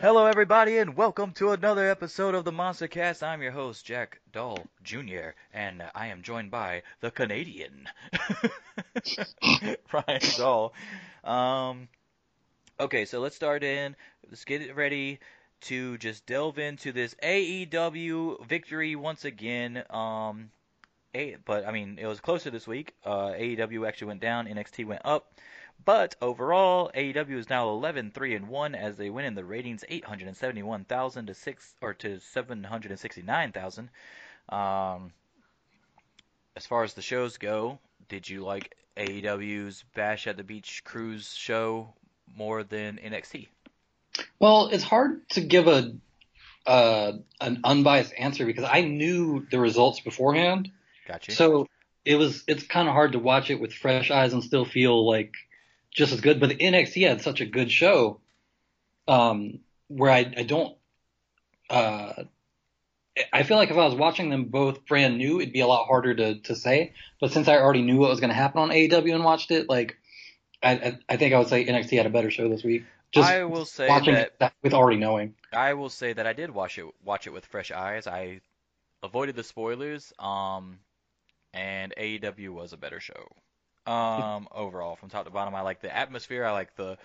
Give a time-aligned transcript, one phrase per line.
[0.00, 3.22] Hello, everybody, and welcome to another episode of the Monster Cast.
[3.22, 7.86] I'm your host, Jack Dahl Jr., and I am joined by the Canadian,
[9.92, 10.72] Ryan Dahl.
[11.22, 11.88] Um,
[12.80, 13.94] okay, so let's start in.
[14.26, 15.18] Let's get ready
[15.62, 19.84] to just delve into this AEW victory once again.
[19.90, 20.50] Um,
[21.14, 22.94] a, but I mean, it was closer this week.
[23.04, 25.34] Uh, AEW actually went down, NXT went up.
[25.84, 29.84] But overall, AEW is now 11 3 and 1 as they win in the ratings
[29.88, 33.90] 871,000 to 6 or to 769,000.
[34.48, 35.12] Um,
[36.56, 41.34] as far as the shows go, did you like AEW's Bash at the Beach Cruise
[41.34, 41.94] show
[42.36, 43.48] more than NXT?
[44.38, 45.92] Well, it's hard to give a
[46.66, 50.70] uh, an unbiased answer because I knew the results beforehand.
[51.08, 51.32] Gotcha.
[51.32, 51.66] So
[52.04, 55.06] it was it's kind of hard to watch it with fresh eyes and still feel
[55.08, 55.32] like
[55.90, 56.40] just as good.
[56.40, 58.20] But the NXT had such a good show,
[59.08, 60.76] um, where I, I don't.
[61.68, 62.24] Uh,
[63.32, 65.86] I feel like if I was watching them both brand new, it'd be a lot
[65.86, 66.94] harder to to say.
[67.20, 69.68] But since I already knew what was going to happen on AEW and watched it,
[69.68, 69.98] like
[70.62, 72.84] I, I, I think I would say NXT had a better show this week.
[73.12, 75.34] Just I will say watching that that with already knowing.
[75.52, 78.06] I will say that I did watch it watch it with fresh eyes.
[78.06, 78.40] I
[79.02, 80.12] avoided the spoilers.
[80.18, 80.78] Um,
[81.52, 83.28] and AEW was a better show.
[83.90, 86.44] Um, overall, from top to bottom, I like the atmosphere.
[86.44, 86.98] I like the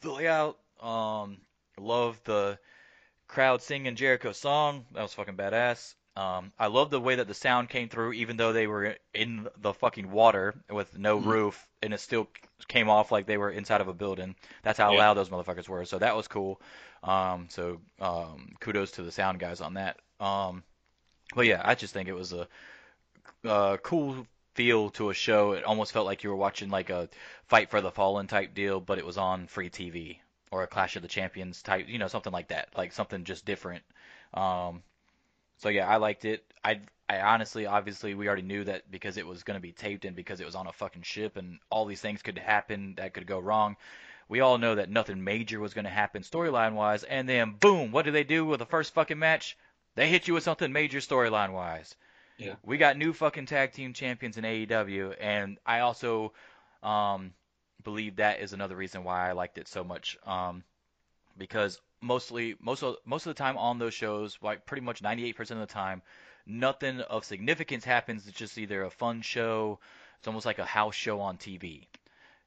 [0.00, 0.58] the layout.
[0.80, 1.38] Um,
[1.78, 2.58] love the
[3.28, 4.86] crowd singing Jericho's song.
[4.92, 5.94] That was fucking badass.
[6.16, 9.48] Um, I love the way that the sound came through, even though they were in
[9.58, 11.18] the fucking water with no Mhm.
[11.18, 12.28] roof, and it still
[12.68, 14.36] came off like they were inside of a building.
[14.62, 14.96] That's how Yeah.
[14.96, 15.84] loud those motherfuckers were.
[15.86, 16.60] So that was cool.
[17.02, 19.98] Um, so um, kudos to the sound guys on that.
[20.20, 20.64] Um,
[21.34, 22.48] but yeah, I just think it was a,
[23.44, 25.52] a cool feel to a show.
[25.52, 27.08] It almost felt like you were watching like a
[27.46, 30.18] Fight for the Fallen type deal, but it was on free TV
[30.50, 33.44] or a Clash of the Champions type, you know, something like that, like something just
[33.44, 33.82] different.
[34.34, 34.82] Um,
[35.58, 36.44] so yeah, I liked it.
[36.64, 40.04] I I honestly, obviously, we already knew that because it was going to be taped
[40.04, 43.12] and because it was on a fucking ship and all these things could happen that
[43.12, 43.76] could go wrong.
[44.28, 47.92] We all know that nothing major was going to happen storyline wise, and then boom,
[47.92, 49.58] what do they do with the first fucking match?
[49.94, 51.96] They hit you with something major storyline wise.
[52.38, 52.54] Yeah.
[52.62, 56.32] We got new fucking tag team champions in AEW, and I also
[56.82, 57.32] um,
[57.84, 60.16] believe that is another reason why I liked it so much.
[60.26, 60.64] Um,
[61.36, 65.38] because mostly most of most of the time on those shows, like pretty much 98%
[65.52, 66.02] of the time,
[66.46, 68.26] nothing of significance happens.
[68.26, 69.78] It's just either a fun show.
[70.18, 71.86] It's almost like a house show on TV.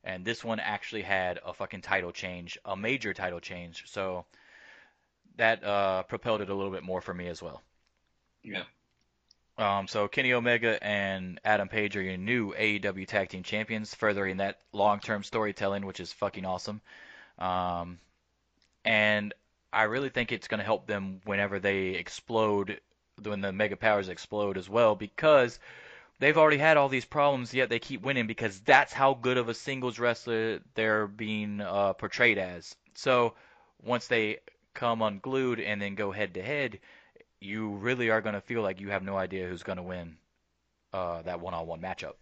[0.03, 3.85] And this one actually had a fucking title change, a major title change.
[3.87, 4.25] So
[5.37, 7.63] that uh, propelled it a little bit more for me as well.
[8.43, 8.63] Yeah.
[9.57, 14.37] Um, so Kenny Omega and Adam Page are your new AEW Tag Team Champions, furthering
[14.37, 16.81] that long-term storytelling, which is fucking awesome.
[17.39, 17.99] Um,
[18.83, 19.33] and
[19.71, 22.81] I really think it's going to help them whenever they explode,
[23.23, 25.59] when the Mega Powers explode as well, because
[26.19, 29.47] they've already had all these problems, yet they keep winning because that's how good of
[29.47, 32.75] a singles wrestler they're being uh, portrayed as.
[32.93, 33.33] So
[33.83, 34.39] once they
[34.73, 36.79] come unglued and then go head to head,
[37.39, 40.17] you really are going to feel like you have no idea who's going to win
[40.93, 42.13] uh, that one-on-one matchup.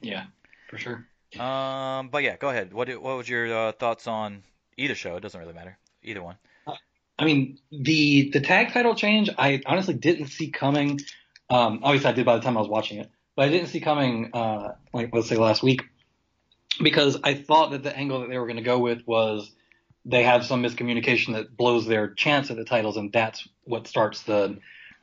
[0.00, 0.24] Yeah,
[0.68, 1.06] for sure.
[1.38, 2.72] Um, but yeah, go ahead.
[2.72, 4.42] What what was your uh, thoughts on
[4.76, 5.16] either show?
[5.16, 5.76] It doesn't really matter.
[6.02, 6.36] Either one.
[7.18, 11.00] I mean, the the tag title change, I honestly didn't see coming.
[11.50, 13.80] Um, obviously, I did by the time I was watching it, but I didn't see
[13.80, 14.30] coming.
[14.32, 15.82] Uh, like let's say last week,
[16.80, 19.50] because I thought that the angle that they were going to go with was
[20.08, 24.22] they have some miscommunication that blows their chance at the titles, and that's what starts
[24.22, 24.58] the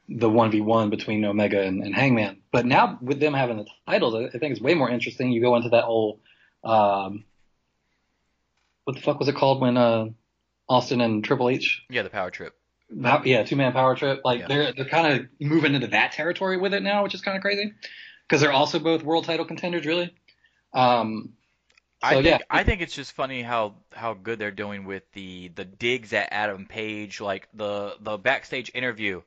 [0.09, 2.37] the one v one between Omega and, and Hangman.
[2.51, 5.31] But now with them having the titles, I, I think it's way more interesting.
[5.31, 6.19] You go into that whole
[6.63, 7.23] um,
[8.85, 10.05] what the fuck was it called when uh,
[10.67, 12.53] Austin and Triple H Yeah, the power trip.
[12.89, 14.21] Yeah, two man power trip.
[14.25, 14.47] Like Yeah.
[14.47, 17.41] they're they're kind of moving into that territory with it now, which is kind of
[17.41, 17.73] crazy
[18.27, 20.13] because they're also both world title contenders, really.
[20.73, 21.33] Um,
[22.05, 22.39] I So, think yeah.
[22.49, 26.29] I think it's just funny how how good they're doing with the the digs at
[26.31, 29.21] Adam Page, like the the backstage interview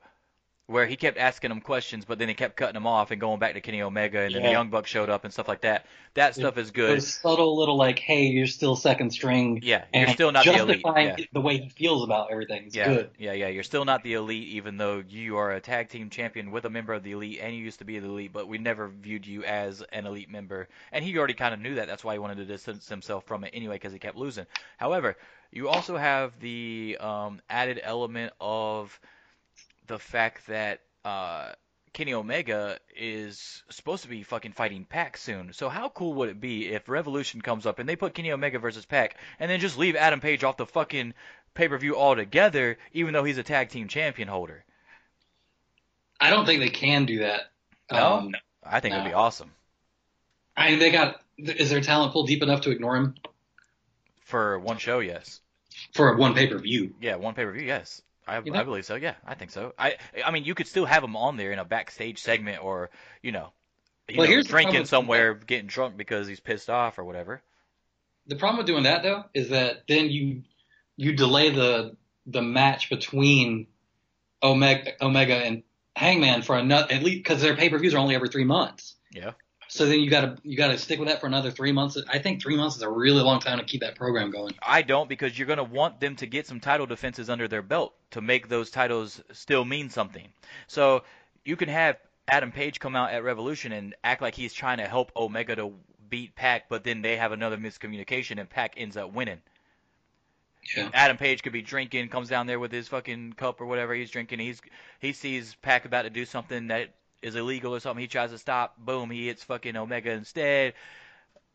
[0.69, 3.39] where he kept asking them questions, but then he kept cutting them off and going
[3.39, 5.87] back to Kenny Omega, and then the Young Bucks showed up and stuff like that.
[6.13, 6.97] That stuff is good.
[6.97, 10.75] those subtle little like, hey, you're still second string, Yeah, you're still not the elite.
[10.83, 11.25] justifying Yeah.
[11.33, 12.65] the way he feels about everything.
[12.67, 13.09] It's Yeah, good.
[13.17, 13.47] yeah, yeah.
[13.47, 16.69] You're still not the elite, even though you are a tag team champion with a
[16.69, 19.25] member of the elite, and you used to be the elite, but we never viewed
[19.25, 20.67] you as an elite member.
[20.91, 21.87] And he already kind of knew that.
[21.87, 24.45] That's why he wanted to distance himself from it anyway, because he kept losing.
[24.77, 25.17] However,
[25.51, 28.99] you also have the um, added element of
[29.89, 31.51] the fact that uh,
[31.91, 35.51] Kenny Omega is supposed to be fucking fighting Pac soon.
[35.51, 38.59] So how cool would it be if Revolution comes up and they put Kenny Omega
[38.59, 41.13] versus Pac, and then just leave Adam Page off the fucking
[41.53, 44.63] pay per view altogether, even though he's a tag team champion holder.
[46.21, 47.51] I don't think they can do that.
[47.91, 48.13] No?
[48.13, 49.51] Um, I think it'd be awesome
[50.59, 51.21] I mean, they got.
[51.37, 53.15] Is their talent pool deep enough to ignore him
[54.25, 54.99] for one show.
[54.99, 55.39] Yes,
[55.93, 56.93] for one pay per view?
[56.99, 57.65] yeah, one pay per view.
[57.65, 58.95] Yes, I, You I believe so.
[58.95, 59.73] Yeah, I think so.
[59.77, 62.89] I I mean, you could still have him on there in a backstage segment, or
[63.21, 63.51] you know,
[64.07, 67.41] you Well, know, here's drinking somewhere, getting drunk because he's pissed off or whatever.
[68.27, 70.43] The problem with doing that though is that then you
[70.97, 71.95] you delay the
[72.25, 73.67] the match between
[74.43, 75.63] Omega Omega and
[75.95, 78.95] Hangman for another at least because their pay per views are only every three months.
[79.11, 79.31] Yeah.
[79.69, 81.95] So then you gotta you gotta stick with that for another three months.
[82.09, 84.55] I think three months is a really long time to keep that program going.
[84.63, 87.61] I don't because you're going to want them to get some title defenses under their
[87.61, 90.27] belt to make those titles still mean something.
[90.67, 91.03] So
[91.45, 94.87] you can have Adam Page come out at Revolution and act like he's trying to
[94.87, 95.73] help Omega to
[96.09, 99.41] beat Pac, but then they have another miscommunication and Pac ends up winning.
[100.75, 100.89] Yeah.
[100.93, 104.09] Adam Page could be drinking, comes down there with his fucking cup or whatever he's
[104.09, 104.39] drinking.
[104.39, 104.61] He's
[104.99, 106.89] he sees Pac about to do something that
[107.21, 108.01] is illegal or something.
[108.01, 108.77] He tries to stop.
[108.77, 110.73] Boom, he hits fucking Omega instead.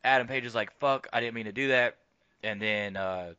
[0.03, 1.97] Adam Page is like, "Fuck, I didn't mean to do that."
[2.43, 3.35] And then uh,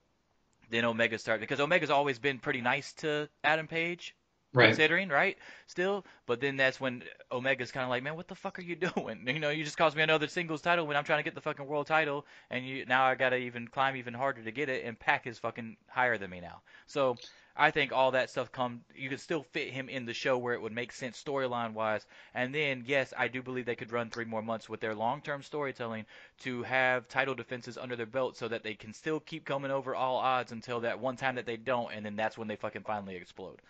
[0.70, 4.16] then Omega starts because Omega's always been pretty nice to Adam Page
[4.56, 4.80] Right.
[4.80, 5.38] considering, right?
[5.68, 8.76] Still, but then that's when Omega's kind of like, man, what the fuck are you
[8.96, 9.24] doing?
[9.28, 11.42] You know, you just cost me another singles title when I'm trying to get the
[11.42, 14.86] fucking world title, and you now I gotta even climb even harder to get it,
[14.86, 16.62] and Pac is fucking higher than me now.
[16.88, 17.20] So
[17.56, 18.84] I think all that stuff come.
[18.96, 22.06] You could still fit him in the show where it would make sense storyline wise,
[22.34, 25.22] and then yes, I do believe they could run three more months with their long
[25.22, 26.06] term storytelling
[26.40, 29.96] to have title defenses under their belt so that they can still keep coming over
[29.96, 32.84] all odds until that one time that they don't, and then that's when they fucking
[32.84, 33.62] finally explode.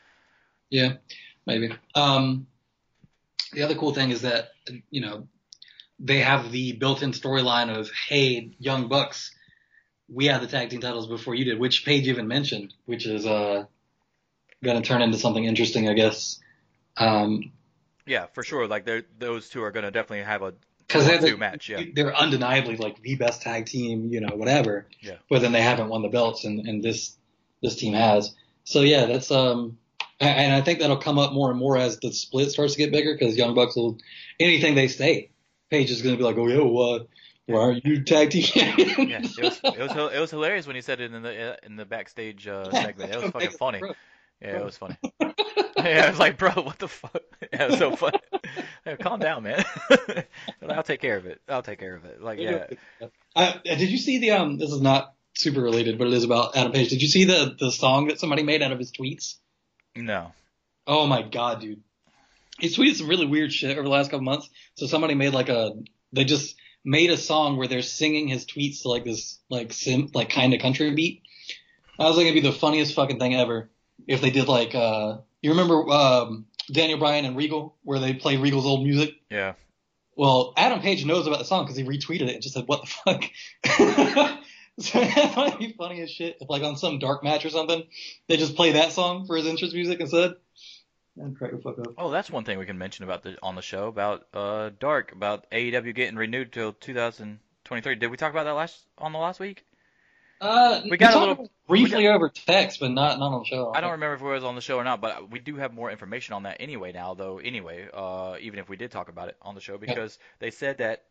[0.70, 0.94] Yeah,
[1.46, 1.72] maybe.
[1.94, 2.48] Um,
[3.54, 4.50] the other cool thing is that
[4.90, 5.28] you know
[6.00, 9.34] they have the built-in storyline of hey, young bucks,
[10.10, 13.26] we had the tag team titles before you did, which Page even mentioned, which is
[13.26, 13.66] uh
[14.64, 16.40] going to turn into something interesting, I guess.
[16.98, 17.52] Um,
[18.08, 18.68] Yeah, for sure.
[18.68, 21.70] Like they're, those two are gonna definitely have a because they're, match.
[21.70, 24.88] Yeah, they're undeniably like the best tag team, you know, whatever.
[25.02, 25.16] Yeah.
[25.30, 27.16] But then they haven't won the belts, and, and this
[27.62, 28.36] this team has.
[28.64, 29.78] So yeah, that's um,
[30.20, 32.92] and I think that'll come up more and more as the split starts to get
[32.92, 33.98] bigger because Young Bucks will
[34.40, 35.32] anything they say,
[35.70, 37.00] Page is gonna be like, oh yeah, well, uh,
[37.48, 38.74] why aren't you tag team yeah.
[38.78, 41.76] It was it was it was hilarious when he said it in the uh, in
[41.76, 43.14] the backstage uh, segment.
[43.14, 43.82] It was fucking funny.
[44.42, 44.98] Yeah, it was funny.
[45.22, 47.22] yeah, I was like, bro, what the fuck?
[47.54, 48.20] Yeah, it was so funny.
[49.00, 49.64] Calm down, man.
[50.70, 51.42] I'll take care of it.
[51.48, 52.22] I'll take care of it.
[52.22, 52.68] Like, yeah.
[53.36, 54.58] Uh, did you see the um?
[54.58, 56.90] This is not super related, but it is about Adam Page.
[56.90, 59.36] Did you see the the song that somebody made out of his tweets?
[59.96, 60.34] No.
[60.88, 61.82] Oh my god, dude.
[62.60, 64.50] He tweeted some really weird shit over the last couple months.
[64.76, 65.72] So somebody made like a
[66.14, 70.10] they just made a song where they're singing his tweets to like this like sim
[70.14, 71.24] like kind of country beat.
[72.00, 73.70] I was like it'd be the funniest fucking thing ever
[74.08, 78.38] if they did like uh you remember um Daniel Bryan and Regal where they play
[78.38, 79.16] Regal's old music?
[79.30, 79.54] Yeah.
[80.16, 82.82] Well, Adam Page knows about the song because he retweeted it and just said, "What
[82.82, 84.40] the fuck."
[84.80, 86.38] so that might be funny as shit.
[86.42, 87.84] If like on some dark match or something,
[88.28, 90.34] they just play that song for his entrance music instead.
[91.24, 91.94] I'd crack the fuck up.
[91.98, 95.14] Oh, that's one thing we can mention about the on the show about uh Dark
[95.14, 97.96] about AEW getting renewed till 2023.
[97.96, 99.66] Did we talk about that last on the last week?
[100.42, 103.72] Uh, We got a little- briefly over text, but not not on the show.
[103.74, 105.74] I don't remember if it was on the show or not, but we do have
[105.74, 107.38] more information on that anyway now, though.
[107.40, 110.80] Anyway, uh, even if we did talk about it on the show, because they said
[110.80, 111.06] that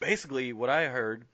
[0.00, 1.26] basically what I heard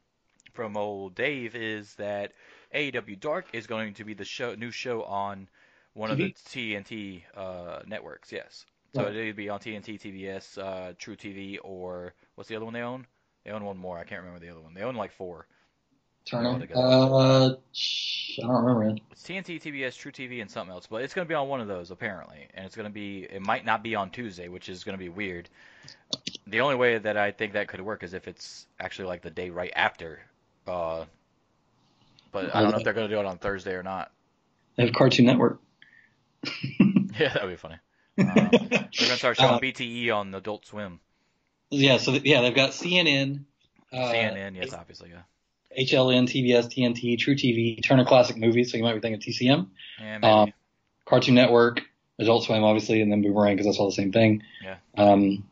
[0.53, 2.33] from old Dave is that
[2.75, 5.49] AEW Dark is going to be the show new show on
[5.95, 8.33] one of the TNT uh, networks.
[8.33, 9.15] Yes, so Right.
[9.15, 13.07] it'd be on TNT, TBS, uh, truTV, or what's the other one they own?
[13.45, 13.99] They own one more.
[13.99, 14.75] I can't remember the other one.
[14.75, 15.47] They own like four.
[16.25, 16.67] Turner.
[16.75, 18.89] Uh, I don't remember.
[18.91, 19.01] it.
[19.11, 21.69] It's TNT, TBS, truTV, and something else, but it's going to be on one of
[21.69, 23.25] those apparently, and it's going to be.
[23.25, 25.49] It might not be on Tuesday, which is going to be weird.
[26.47, 29.31] The only way that I think that could work is if it's actually like the
[29.31, 30.21] day right after.
[30.71, 31.05] Uh,
[32.33, 34.13] but I don't know if they're going to do it on Thursday or not.
[34.77, 35.61] They have Cartoon Network.
[37.19, 37.75] Yeah, that'd be funny.
[38.19, 41.01] Um, they're going to start showing Uh, BTE on Adult Swim,
[41.71, 43.45] Yeah, so th- yeah, they've got CNN,
[43.93, 45.23] uh, CNN, yes, obviously, yeah.
[45.85, 48.71] HLN, TBS, TNT, truTV, Turner Classic Movies.
[48.71, 49.67] So you might be thinking TCM.
[50.01, 50.33] And maybe.
[50.33, 50.53] Um,
[51.05, 51.83] Cartoon Network,
[52.19, 54.43] Adult Swim, obviously, and then Boomerang because that's all the same thing.
[54.63, 54.77] Yeah.
[54.97, 55.45] Um,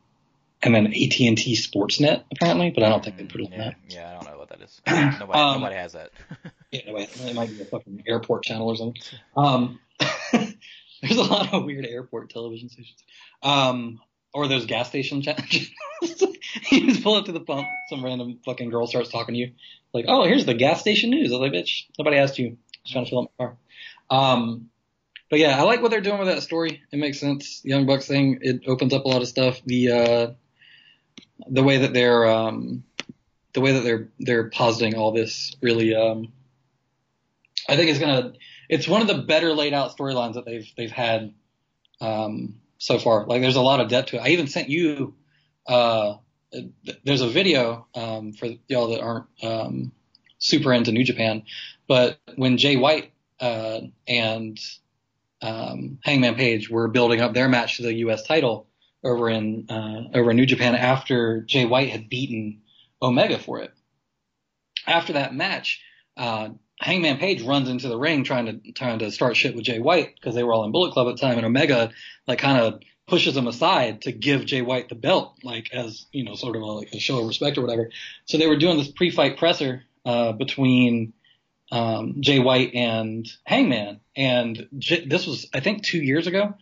[0.62, 3.74] and then AT&T Sportsnet apparently, but I don't think they put it on yeah, that.
[3.88, 4.80] yeah, I don't know what that is.
[5.20, 6.10] Nobody, Um, nobody has that.
[6.70, 9.00] Yeah, no, wait, it might be a fucking airport channel or something.
[9.34, 9.80] Um,
[10.32, 13.02] there's a lot of weird airport television stations.
[13.42, 14.00] Um,
[14.34, 15.46] or those gas station channels.
[16.70, 19.52] you just pull up to the pump, some random fucking girl starts talking to you,
[19.94, 22.92] like, "Oh, here's the gas station news." I was like, "Bitch, nobody asked you." Just
[22.92, 23.56] trying to fill up my car.
[24.10, 24.68] Um,
[25.30, 26.82] but yeah, I like what they're doing with that story.
[26.92, 27.62] It makes sense.
[27.62, 29.62] The Young Bucks thing, it opens up a lot of stuff.
[29.64, 30.30] The uh,
[31.48, 32.84] the way that they're um,
[33.58, 36.32] the way that they're they're positing all this really um,
[37.68, 38.34] I think it's gonna
[38.68, 41.34] it's one of the better laid out storylines that they've they've had
[42.00, 43.26] um, so far.
[43.26, 44.20] Like there's a lot of depth to it.
[44.20, 45.14] I even sent you
[45.66, 46.14] uh,
[47.04, 49.92] there's a video um, for y'all that aren't um,
[50.38, 51.42] super into New Japan,
[51.88, 54.58] but when Jay White uh, and
[55.42, 58.22] um, Hangman Page were building up their match to the U.S.
[58.22, 58.68] title
[59.02, 62.62] over in uh, over in New Japan after Jay White had beaten
[63.02, 63.72] Omega for it.
[64.86, 65.82] After that match,
[66.16, 66.50] uh,
[66.80, 70.14] Hangman Page runs into the ring trying to trying to start shit with Jay White
[70.14, 71.90] because they were all in Bullet Club at the time, and Omega
[72.26, 76.24] like kind of pushes him aside to give Jay White the belt, like as you
[76.24, 77.90] know, sort of a, like a show of respect or whatever.
[78.26, 81.14] So they were doing this pre-fight presser uh, between
[81.72, 86.54] um, Jay White and Hangman, and J- this was I think two years ago.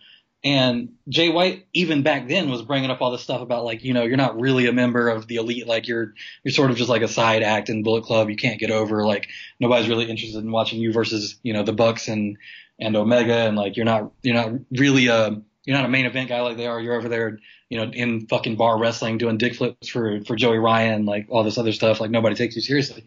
[0.46, 3.92] And Jay White, even back then, was bringing up all this stuff about like, you
[3.92, 5.66] know, you're not really a member of the elite.
[5.66, 8.30] Like you're, you're sort of just like a side act in Bullet Club.
[8.30, 9.04] You can't get over.
[9.04, 9.26] Like
[9.58, 12.38] nobody's really interested in watching you versus, you know, the Bucks and
[12.78, 13.34] and Omega.
[13.34, 16.56] And like you're not, you're not really a, you're not a main event guy like
[16.56, 16.80] they are.
[16.80, 20.58] You're over there, you know, in fucking bar wrestling, doing dick flips for for Joey
[20.58, 22.00] Ryan, like all this other stuff.
[22.00, 23.04] Like nobody takes you seriously.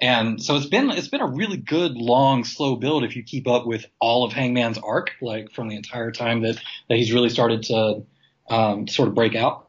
[0.00, 3.48] And so it's been it's been a really good long slow build if you keep
[3.48, 6.56] up with all of Hangman's arc, like from the entire time that
[6.88, 8.02] that he's really started to
[8.48, 9.68] um, sort of break out.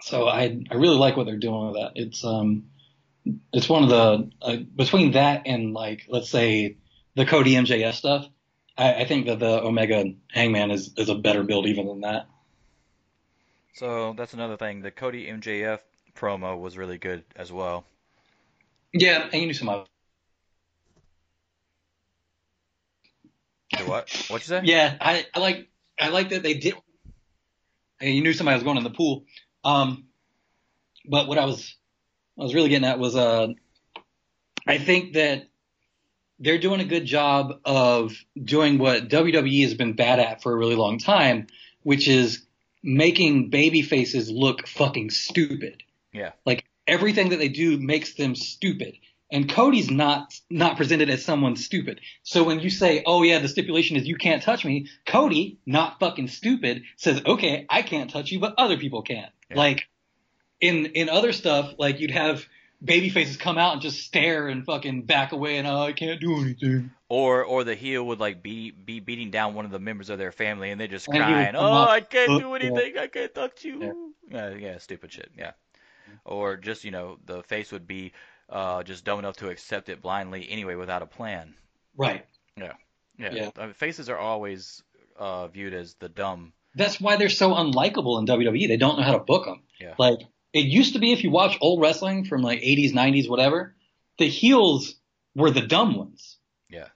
[0.00, 1.92] So I I really like what they're doing with that.
[1.96, 2.64] It's um
[3.52, 6.78] it's one of the uh, between that and like let's say
[7.14, 8.26] the Cody MJF stuff.
[8.78, 12.28] I, I think that the Omega Hangman is is a better build even than that.
[13.74, 14.80] So that's another thing.
[14.80, 15.80] The Cody MJF
[16.14, 17.84] promo was really good as well.
[18.92, 19.68] Yeah, and you knew some
[23.86, 24.10] what?
[24.28, 24.60] What'd you say?
[24.64, 25.68] Yeah, I, I like
[25.98, 26.74] I like that they did.
[28.00, 29.24] And you knew somebody was going in the pool.
[29.64, 30.04] Um,
[31.08, 31.74] but what I was
[32.38, 33.48] I was really getting at was uh,
[34.66, 35.48] I think that
[36.38, 40.56] they're doing a good job of doing what WWE has been bad at for a
[40.56, 41.46] really long time,
[41.82, 42.44] which is
[42.82, 45.82] making baby faces look fucking stupid.
[46.12, 46.32] Yeah.
[46.44, 48.94] Like everything that they do makes them stupid.
[49.30, 52.00] And Cody's not not presented as someone stupid.
[52.22, 55.98] So when you say, "Oh yeah, the stipulation is you can't touch me," Cody, not
[55.98, 59.56] fucking stupid, says, "Okay, I can't touch you, but other people can." Yeah.
[59.56, 59.88] Like
[60.60, 62.44] in in other stuff, like you'd have
[62.84, 66.20] baby faces come out and just stare and fucking back away and oh, I can't
[66.20, 66.90] do anything.
[67.08, 70.18] Or or the heel would like be be beating down one of the members of
[70.18, 72.54] their family and they're just And crying, "Oh, I can't do yeah.
[72.54, 72.98] anything.
[72.98, 75.30] I can't touch you." Yeah, yeah, stupid shit.
[75.36, 75.52] Yeah.
[76.24, 78.12] Or just you know the face would be
[78.48, 81.54] uh, just dumb enough to accept it blindly anyway without a plan.
[81.96, 82.26] Right.
[82.56, 82.72] Yeah.
[83.18, 83.50] Yeah.
[83.56, 84.82] I mean, faces are always
[85.16, 86.52] uh, viewed as the dumb.
[86.74, 88.66] That's why they're so unlikable in WWE.
[88.68, 89.62] They don't know how to book them.
[89.80, 89.94] Yeah.
[89.98, 90.18] Like
[90.52, 93.74] it used to be if you watch old wrestling from like 80s, 90s, whatever,
[94.18, 94.94] the heels
[95.34, 96.38] were the dumb ones.
[96.68, 96.88] Yeah.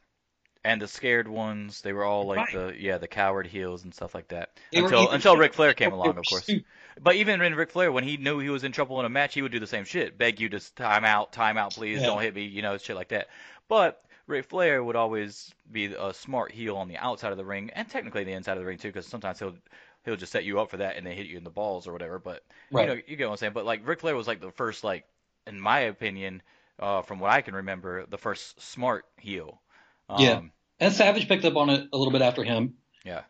[0.64, 2.52] And the scared ones, they were all like Right.
[2.52, 4.50] the yeah the coward heels and stuff like that.
[4.72, 6.42] They until until Ric Flair came along, of course.
[6.44, 6.64] stupid.
[7.00, 9.34] But even in Ric Flair, when he knew he was in trouble in a match,
[9.34, 10.16] he would do the same shit.
[10.16, 12.06] Beg you to time out, time out, please, Yeah.
[12.06, 13.28] don't hit me, you know, shit like that.
[13.68, 17.70] But Ric Flair would always be a smart heel on the outside of the ring,
[17.74, 19.56] and technically the inside of the ring too, because sometimes he'll
[20.04, 21.92] he'll just set you up for that and then hit you in the balls or
[21.92, 22.18] whatever.
[22.20, 22.88] But Right.
[22.88, 23.52] you know, you get what I'm saying.
[23.52, 25.04] But like Ric Flair was like the first, like
[25.46, 26.42] in my opinion,
[26.78, 29.60] uh, from what I can remember, the first smart heel.
[30.08, 30.40] Um, Yeah.
[30.78, 32.74] And Savage picked up on it a little bit after him,
[33.04, 33.22] Yeah.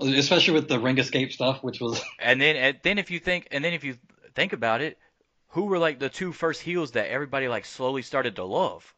[0.00, 3.48] Especially with the ring escape stuff, which was And then and then if you think
[3.50, 3.96] and then if you
[4.34, 4.98] think about it,
[5.48, 8.94] who were like the two first heels that everybody like slowly started to love?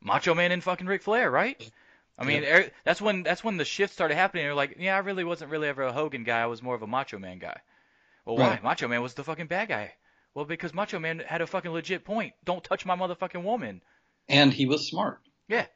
[0.00, 1.70] Macho Man and fucking Ric Flair, right?
[2.18, 4.44] I mean, er, that's when that's when the shift started happening.
[4.44, 6.40] You're like, yeah, I really wasn't really ever a Hogan guy.
[6.40, 7.60] I was more of a Macho Man guy.
[8.24, 8.50] Well, why?
[8.50, 8.62] Right.
[8.62, 9.92] Macho Man was the fucking bad guy.
[10.34, 12.34] Well, because Macho Man had a fucking legit point.
[12.44, 13.82] Don't touch my motherfucking woman.
[14.28, 15.20] and he was smart.
[15.48, 15.66] Yeah.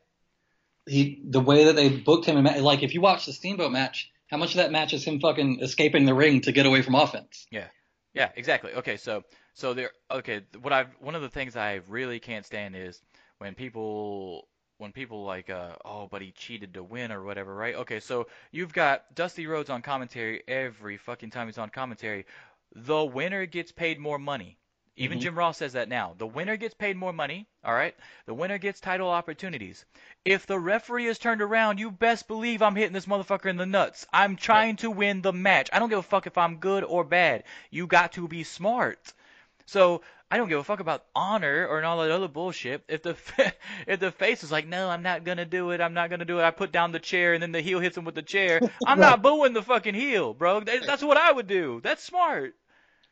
[0.86, 4.38] He the way that they booked him, like if you watch the Steamboat match, how
[4.38, 7.46] much of that matches him fucking escaping the ring to get away from offense?
[7.50, 7.68] Yeah,
[8.14, 8.72] Yeah, exactly.
[8.72, 9.90] Okay, so so there.
[10.10, 13.02] Okay, what I've one of the things I really can't stand is
[13.38, 14.48] when people
[14.78, 17.74] when people like uh oh but he cheated to win or whatever, right?
[17.74, 22.24] Okay, so you've got Dusty Rhodes on commentary every fucking time he's on commentary.
[22.74, 24.58] The winner gets paid more money.
[24.96, 25.22] Even Mhm.
[25.22, 26.14] Jim Ross says that now.
[26.18, 27.96] The winner gets paid more money, all right?
[28.26, 29.84] The winner gets title opportunities.
[30.24, 33.64] If the referee is turned around, you best believe I'm hitting this motherfucker in the
[33.66, 34.06] nuts.
[34.12, 35.70] I'm trying to win the match.
[35.72, 37.44] I don't give a fuck if I'm good or bad.
[37.70, 39.12] You got to be smart.
[39.64, 42.84] So I don't give a fuck about honor or all that other bullshit.
[42.88, 43.16] If the
[43.86, 46.38] if the face is like, no, I'm not gonna do it, I'm not gonna do
[46.38, 46.42] it.
[46.44, 48.60] I put down the chair and then the heel hits him with the chair.
[48.86, 49.08] I'm Right.
[49.10, 50.60] not booing the fucking heel, bro.
[50.60, 51.80] That's what I would do.
[51.82, 52.54] That's smart.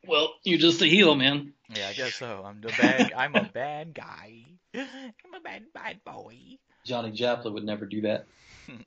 [0.07, 1.53] Well, you're just a heel, man.
[1.69, 2.43] Yeah, I guess so.
[2.45, 3.13] I'm the bad.
[3.17, 4.45] I'm a bad guy.
[4.75, 6.37] I'm a bad bad boy.
[6.85, 8.27] Johnny Joplin would never do that.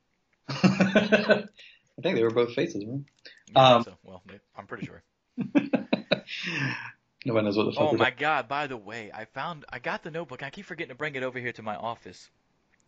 [1.98, 3.06] I think they were both faces, man.
[3.54, 4.24] Yeah, Um, so, well,
[4.58, 5.04] I'm pretty sure.
[7.26, 7.94] Nobody knows what the fuck.
[7.94, 10.44] Oh my god, by the way, I found I got the notebook.
[10.44, 12.30] I keep forgetting to bring it over here to my office.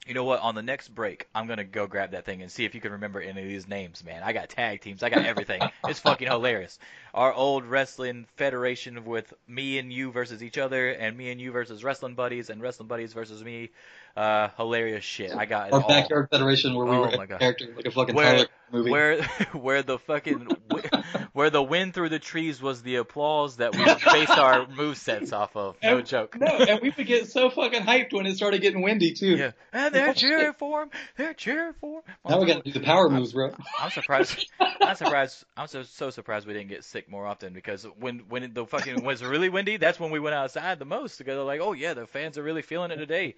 [0.08, 0.40] You know what?
[0.42, 2.92] On the next break, I'm gonna go grab that thing and see if you can
[2.92, 4.22] remember any of these names, man.
[4.24, 5.62] I got tag teams, I got everything.
[5.88, 6.78] it's fucking hilarious.
[7.14, 11.52] Our old wrestling federation with me and you versus each other, and me and you
[11.52, 13.72] versus wrestling buddies, and wrestling buddies versus me.
[14.16, 15.32] Uh, hilarious shit.
[15.36, 15.88] I got Our all.
[15.90, 17.40] backyard federation where we Oh were my God.
[17.40, 18.90] character like a fucking Where- Tyler movie.
[18.90, 20.48] Where where the fucking
[21.34, 25.34] where the wind through the trees was the applause that we based our move sets
[25.34, 25.76] off of.
[25.84, 26.38] No And- joke.
[26.40, 29.36] no, and we would get so fucking hyped when it started getting windy too.
[29.36, 30.92] Yeah, and they're cheering for him.
[31.18, 32.04] They're cheering for him.
[32.28, 33.52] Now we got to do the power moves, bro.
[33.82, 34.50] I'm surprised.
[34.82, 35.44] I'm surprised.
[35.58, 39.04] I'm so so surprised we didn't get sick more often because when when the fucking
[39.04, 41.94] was really windy, that's when we went outside the most because they're like, oh yeah,
[41.94, 43.36] the fans are really feeling it today.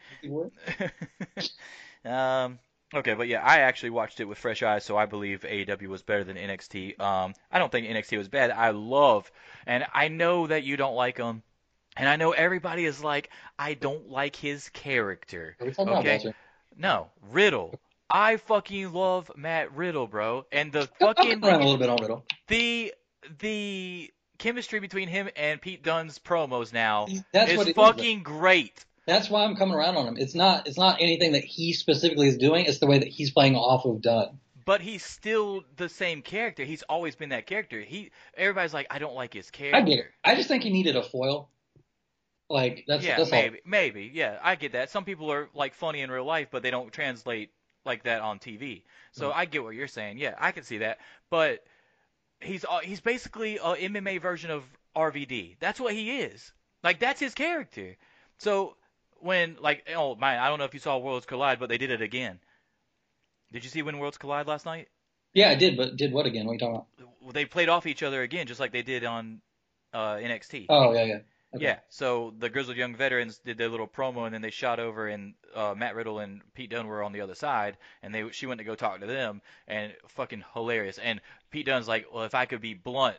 [2.06, 2.60] um.
[2.96, 6.04] Okay, but yeah, I actually watched it with fresh eyes, so I believe AEW was
[6.04, 6.98] better than NXT.
[7.02, 8.50] Um, I don't think NXT was bad.
[8.50, 9.30] I love,
[9.66, 11.44] and I know that you don't like him,
[11.98, 15.58] and I know everybody is like, I don't like his character.
[15.60, 16.34] Are we talking about Okay.
[16.78, 17.80] No, Riddle.
[18.10, 20.46] I fucking love Matt Riddle, bro.
[20.52, 22.26] And the fucking a little bit on Riddle.
[22.48, 22.94] the
[23.40, 28.86] the chemistry between him and Pete Dunne's promos now That's is it is, fucking great.
[29.08, 30.18] That's why I'm coming around on him.
[30.18, 30.68] It's not.
[30.68, 32.66] It's not anything that he specifically is doing.
[32.66, 34.38] It's the way that he's playing off of Dunne.
[34.66, 36.66] But he's still the same character.
[36.66, 37.80] He's always been that character.
[37.80, 39.78] He everybody's like, I don't like his character.
[39.78, 40.06] I get it.
[40.26, 41.50] I just think he needed a foil.
[42.50, 43.42] Like that's yeah, that's all.
[43.42, 44.90] maybe, maybe, yeah, I get that.
[44.90, 47.52] Some people are like funny in real life, but they don't translate
[47.86, 48.84] like that on TV.
[49.12, 50.18] So I get what you're saying.
[50.18, 51.00] Yeah, I can see that.
[51.30, 51.64] But
[52.42, 54.64] he's uh, he's basically a MMA version of
[54.96, 55.56] RVD.
[55.60, 56.52] That's what he is.
[56.84, 57.96] Like that's his character.
[58.38, 58.76] So
[59.20, 61.92] when like oh man, I don't know if you saw Worlds Collide, but they did
[61.92, 62.40] it again.
[63.52, 64.90] Did you see when Worlds Collide last night?
[65.34, 66.46] Yeah, I did, but did what again?
[66.46, 67.34] What are you talking about?
[67.34, 69.42] They played off each other again, just like they did on
[69.94, 70.66] uh, NXT.
[70.70, 71.20] Oh yeah, yeah.
[71.56, 71.64] Okay.
[71.64, 75.08] Yeah, so the Grizzled Young Veterans did their little promo, and then they shot over,
[75.08, 78.48] and uh, Matt Riddle and Pete Dunne were on the other side, and they she
[78.48, 80.98] went to go talk to them, and fucking hilarious.
[80.98, 83.16] And Pete Dunne's like, well, if I could be blunt,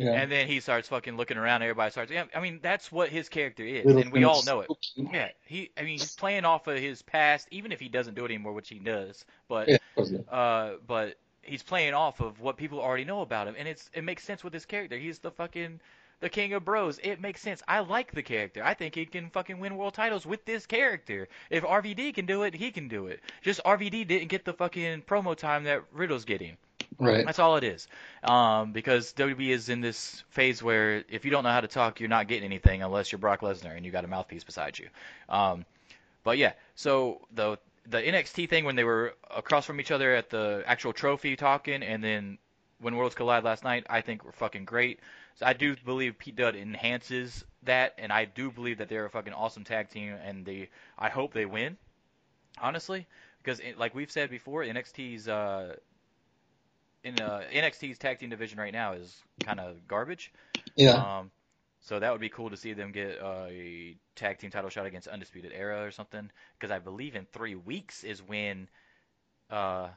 [0.00, 0.12] Yeah.
[0.12, 2.10] and then he starts fucking looking around, everybody starts.
[2.10, 4.70] Yeah, I mean that's what his character is, Riddle's and we all know it.
[4.96, 8.22] Yeah, he, I mean he's playing off of his past, even if he doesn't do
[8.24, 10.34] it anymore, which he does, but Yeah, of course, yeah.
[10.34, 14.02] uh, but he's playing off of what people already know about him, and it's it
[14.04, 14.96] makes sense with his character.
[14.96, 15.80] He's the fucking
[16.20, 16.98] the king of bros.
[17.02, 17.62] It makes sense.
[17.68, 18.62] I like the character.
[18.64, 21.28] I think he can fucking win world titles with this character.
[21.50, 23.20] If RVD can do it, he can do it.
[23.42, 26.56] Just RVD didn't get the fucking promo time that Riddle's getting.
[27.00, 27.24] Right.
[27.24, 27.88] That's all it is.
[28.22, 32.00] Um, because WWE is in this phase where if you don't know how to talk,
[32.00, 34.88] you're not getting anything unless you're Brock Lesnar and you got a mouthpiece beside you.
[35.28, 35.64] Um,
[36.22, 40.30] but yeah, so the the NXT thing when they were across from each other at
[40.30, 42.38] the actual trophy talking, and then
[42.80, 45.00] when Worlds Collide last night, I think were fucking great.
[45.36, 49.10] So I do believe Pete Dunne enhances that, and I do believe that they're a
[49.10, 51.78] fucking awesome tag team, and they I hope they win,
[52.60, 53.06] honestly,
[53.42, 55.76] because it, like we've said before, NXT's uh,
[57.04, 60.32] in uh, NXT's tag team division right now is kind of garbage.
[60.76, 61.18] Yeah.
[61.18, 61.30] Um,
[61.80, 64.84] so that would be cool to see them get uh, a tag team title shot
[64.86, 66.30] against Undisputed Era or something.
[66.58, 68.68] Because I believe in three weeks is when
[69.48, 69.88] uh,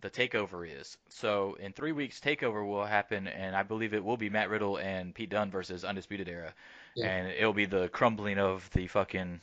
[0.00, 0.96] the takeover is.
[1.08, 4.76] So in three weeks, takeover will happen, and I believe it will be Matt Riddle
[4.78, 6.54] and Pete Dunne versus Undisputed Era,
[6.94, 7.06] Yeah.
[7.08, 9.40] and it'll be the crumbling of the fucking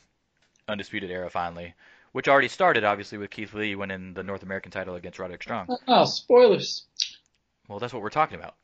[0.68, 1.74] Undisputed Era finally.
[2.12, 5.68] Which already started, obviously, with Keith Lee winning the North American title against Roderick Strong.
[5.86, 6.86] Oh, spoilers.
[7.70, 8.56] Well, that's what we're talking about.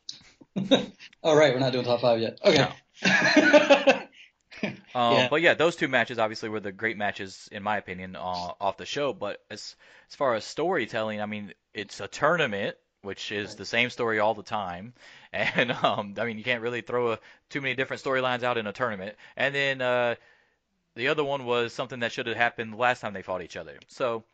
[1.23, 2.39] All right, we're not doing top five yet.
[2.45, 2.69] Okay.
[4.95, 5.29] Um, Yeah.
[5.29, 8.21] But yeah, those two matches obviously were the great matches in my opinion uh,
[8.59, 9.13] off the show.
[9.13, 9.77] But as
[10.09, 13.59] as far as storytelling, I mean, it's a tournament, which is Right.
[13.59, 14.95] the same story all the time,
[15.33, 17.19] and um, I mean, you can't really throw a,
[17.51, 19.17] too many different storylines out in a tournament.
[19.37, 20.15] And then uh,
[20.95, 23.57] the other one was something that should have happened the last time they fought each
[23.59, 23.79] other.
[23.89, 24.25] So.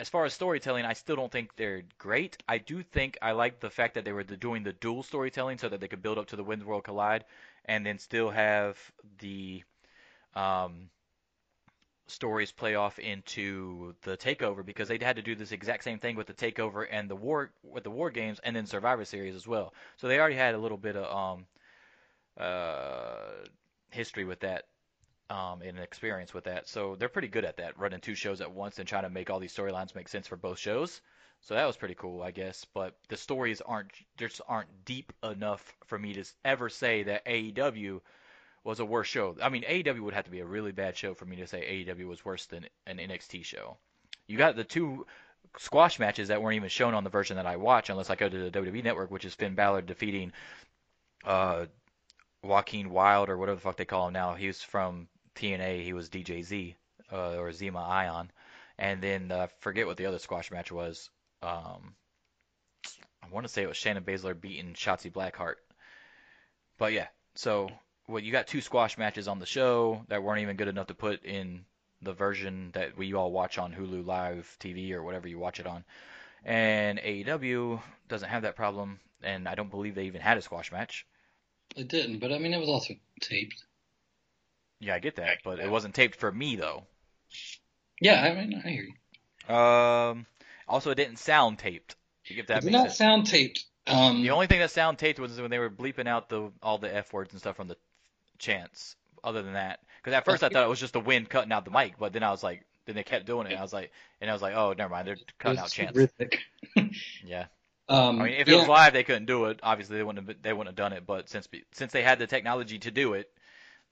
[0.00, 2.40] As far as storytelling, I still don't think they're great.
[2.48, 5.68] I do think I like the fact that they were doing the dual storytelling so
[5.68, 7.24] that they could build up to the Wind World Collide
[7.64, 8.78] and then still have
[9.18, 9.64] the
[10.36, 10.88] um,
[12.06, 16.14] stories play off into the takeover because they had to do this exact same thing
[16.14, 19.48] with the takeover and the war with the war games and then Survivor Series as
[19.48, 19.74] well.
[19.96, 21.46] So they already had a little bit of um,
[22.38, 23.46] uh,
[23.90, 24.66] history with that
[25.30, 26.68] um, and experience with that.
[26.68, 29.30] So they're pretty good at that, running two shows at once and trying to make
[29.30, 31.00] all these storylines make sense for both shows.
[31.40, 32.64] So that was pretty cool, I guess.
[32.64, 38.00] But the stories aren't just aren't deep enough for me to ever say that AEW
[38.64, 39.36] was a worse show.
[39.40, 41.84] I mean, AEW would have to be a really bad show for me to say
[41.86, 43.76] AEW was worse than an NXT show.
[44.26, 45.06] You got the two
[45.56, 48.28] squash matches that weren't even shown on the version that I watch, unless I go
[48.28, 50.32] to the WWE Network, which is Finn Balor defeating
[51.24, 51.66] uh,
[52.42, 54.34] Joaquin Wilde or whatever the fuck they call him now.
[54.34, 55.08] He was from
[55.38, 55.84] TNA.
[55.84, 56.74] He was DJZ
[57.12, 58.30] uh, or Zema Ion,
[58.78, 61.10] and then uh, forget what the other squash match was.
[61.42, 61.94] Um,
[63.22, 65.56] I want to say it was Shayna Baszler beating Shotzi Blackheart.
[66.78, 67.68] But yeah, so
[68.06, 70.94] well, you got two squash matches on the show that weren't even good enough to
[70.94, 71.64] put in
[72.00, 75.66] the version that we all watch on Hulu Live TV or whatever you watch it
[75.66, 75.84] on.
[76.44, 80.70] And AEW doesn't have that problem, and I don't believe they even had a squash
[80.70, 81.06] match.
[81.76, 83.64] It didn't, but I mean, it was also taped.
[84.80, 86.84] Yeah, I get that, but it wasn't taped for me though.
[88.00, 89.54] Yeah, I mean, I hear you.
[89.54, 90.26] Um,
[90.68, 91.96] also, it didn't sound taped.
[92.26, 92.96] If that it did not sense.
[92.98, 93.64] sound taped.
[93.86, 96.78] Um, The only thing that sound taped was when they were bleeping out the all
[96.78, 97.76] the f words and stuff from the
[98.38, 98.94] chants.
[99.24, 101.64] Other than that, because at first I thought it was just the wind cutting out
[101.64, 103.50] the mic, but then I was like, then they kept doing it.
[103.50, 105.98] And I was like, and I was like, oh, never mind, they're cutting out chants.
[107.24, 107.46] Yeah.
[107.90, 109.60] Um, I mean, if it was live, they couldn't do it.
[109.62, 111.06] Obviously, they wouldn't have they wouldn't have done it.
[111.06, 113.30] But since since they had the technology to do it,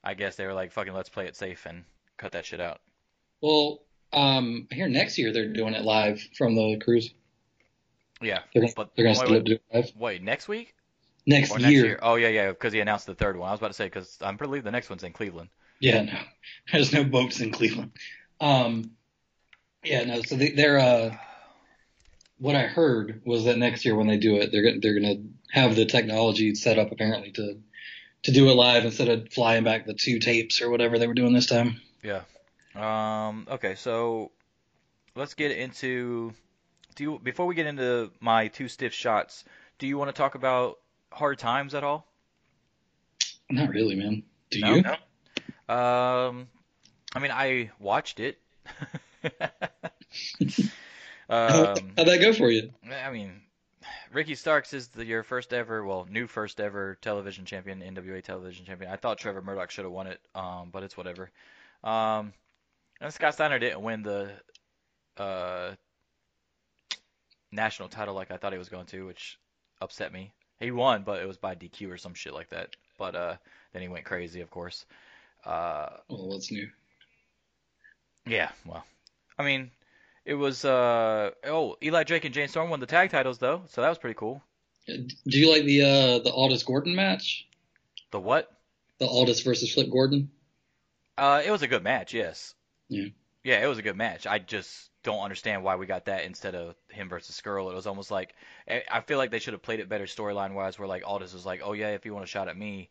[0.07, 1.85] I guess they were like, fucking, let's play it safe and
[2.17, 2.81] cut that shit out.
[3.43, 7.13] well, um, here next year they're doing it live from the cruise.
[8.23, 8.41] Yeah.
[8.55, 10.77] They're gonna, But they're gonna wait, still do it live wait, next week
[11.27, 11.59] next, year.
[11.59, 11.99] next year?
[12.03, 13.49] Oh yeah, yeah, because he announced the third one.
[13.49, 15.51] I was about to say because I'm pretty the next one's in Cleveland.
[15.81, 16.19] Yeah, no,
[16.73, 17.93] there's no boats in Cleveland.
[18.41, 18.93] Um,
[19.85, 20.23] yeah, no.
[20.23, 21.17] So they, they're uh,
[22.39, 25.23] what I heard was that next year when they do it, they're gonna they're gonna
[25.51, 27.59] have the technology set up apparently to
[28.27, 31.15] to do it live instead of flying back the two tapes or whatever they were
[31.15, 31.81] doing this time.
[32.03, 32.23] Yeah.
[32.75, 33.47] Um.
[33.49, 33.77] Okay.
[33.77, 34.33] So
[35.15, 36.35] let's get into.
[36.97, 39.45] Do you before we get into my two stiff shots?
[39.79, 40.79] Do you want to talk about
[41.13, 42.07] hard times at all?
[43.49, 44.25] Not really, man.
[44.51, 44.83] Do you?
[44.83, 45.75] No?
[45.75, 46.49] Um.
[47.15, 48.41] I mean, I watched it.
[51.31, 51.93] um.
[51.97, 52.73] How'd that go for you?
[52.91, 53.41] I mean,
[54.13, 58.65] Ricky Starks is the, your first ever, well, new first ever television champion, NWA television
[58.65, 58.91] champion.
[58.91, 61.31] I thought Trevor Murdoch should have won it, um, but it's whatever.
[61.85, 62.33] Um,
[63.01, 64.31] and Scott Steiner didn't win the
[65.19, 65.75] uh,
[67.53, 69.39] national title like I thought he was going to, which
[69.81, 70.33] upset me.
[70.61, 72.75] He won, but it was by DQ or some shit like that.
[72.99, 73.37] But uh,
[73.73, 74.87] then he went crazy, of course.
[75.45, 76.69] Uh, Well, what's new?
[78.27, 78.85] yeah, well,
[79.39, 79.71] I mean,
[80.27, 83.81] it was uh oh Eli Drake and James Storm won the tag titles though, so
[83.81, 84.43] that was pretty cool.
[84.87, 87.49] Do you like the uh the Aldis Gordon match?
[88.11, 88.51] The what?
[88.99, 90.31] The Aldis versus Flip Gordon?
[91.19, 92.55] Uh, it was a good match, yes.
[92.89, 93.07] Yeah.
[93.43, 94.27] Yeah, it was a good match.
[94.27, 97.71] I just don't understand why we got that instead of him versus Scurll.
[97.71, 98.35] It was almost like
[98.69, 101.33] I I feel like they should have played it better storyline wise, where like Aldis
[101.33, 102.91] was like, "Oh yeah, if you want a shot at me,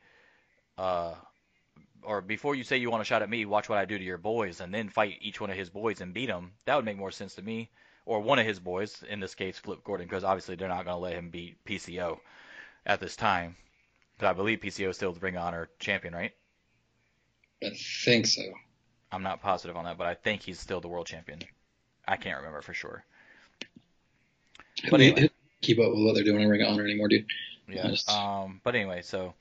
[0.77, 1.15] uh,
[2.05, 4.03] or before you say you want a shot at me, watch what I do to
[4.03, 6.85] your boys, and then fight each one of his boys and beat them." That would
[6.85, 7.69] make more sense to me.
[8.05, 10.95] Or one of his boys, in this case, Flip Gordon, because obviously they're not going
[10.95, 12.19] to let him beat PCO
[12.85, 13.55] at this time.
[14.15, 16.31] Because I believe PCO is still the Ring of Honor champion, right?
[17.63, 17.71] I
[18.03, 18.43] think so.
[19.11, 21.39] I'm not positive on that, but I think he's still the world champion.
[22.07, 23.03] I can't remember for sure.
[24.89, 25.29] But anyway.
[25.61, 27.25] keep up with what they're doing in Ring of Honor anymore, dude.
[27.67, 27.87] Yeah.
[27.87, 28.07] Yes.
[28.09, 28.61] Um.
[28.63, 29.33] But anyway, so,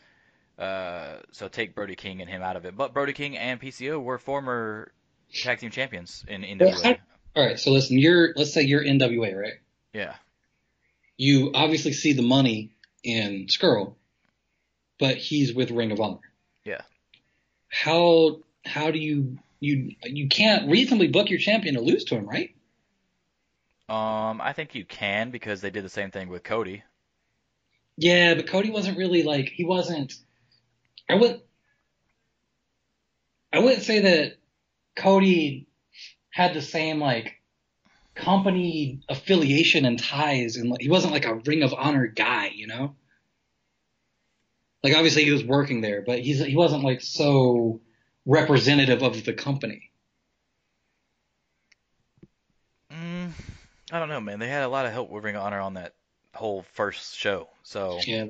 [0.58, 2.76] uh, so take Brody King and him out of it.
[2.76, 4.92] But Brody King and PCO were former
[5.32, 6.82] tag team champions in Well, NWA.
[6.82, 6.96] how-
[7.36, 9.54] All right, so listen, you're let's say you're NWA, right?
[9.92, 10.14] Yeah.
[11.16, 13.94] You obviously see the money in Scurll,
[14.98, 16.20] but he's with Ring of Honor.
[16.64, 16.82] Yeah.
[17.68, 22.26] How how do you you you can't reasonably book your champion to lose to him,
[22.28, 22.54] right?
[23.88, 24.40] Um.
[24.40, 26.82] I think you can because they did the same thing with Cody.
[27.96, 30.14] Yeah, but Cody wasn't really like he wasn't.
[31.08, 31.40] I would.
[33.52, 34.38] I wouldn't say that
[34.96, 35.68] Cody
[36.30, 37.40] had the same like
[38.14, 42.66] company affiliation and ties, and like, he wasn't like a Ring of Honor guy, you
[42.66, 42.96] know.
[44.82, 47.80] Like obviously he was working there, but he's he wasn't like so
[48.26, 49.90] representative of the company.
[52.92, 53.30] Mm,
[53.90, 54.38] I don't know, man.
[54.38, 55.94] They had a lot of help with Ring of Honor on that
[56.34, 57.48] whole first show.
[57.62, 58.26] So Yeah,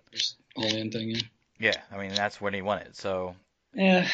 [0.57, 1.11] all in thing.
[1.11, 1.21] Yeah.
[1.65, 2.97] Yeah, I mean that's when he won it.
[2.97, 3.35] So
[3.75, 4.09] Yeah.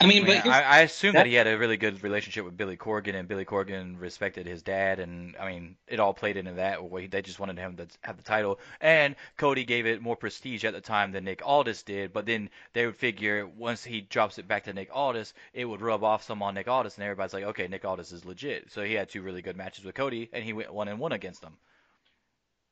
[0.00, 2.02] I mean, I, mean, but I, I assume that, that- he had a really good
[2.02, 6.12] relationship with Billy Corgan, and Billy Corgan respected his dad, and I mean, it all
[6.12, 6.80] played into that.
[7.10, 10.74] They just wanted him to have the title, and Cody gave it more prestige at
[10.74, 12.12] the time than Nick Aldis did.
[12.12, 15.80] But then they would figure once he drops it back to Nick Aldis, it would
[15.80, 18.70] rub off some on Nick Aldis, and everybody's like, okay, Nick Aldis is legit.
[18.72, 21.12] So he had two really good matches with Cody, and he went one and one
[21.12, 21.56] against them.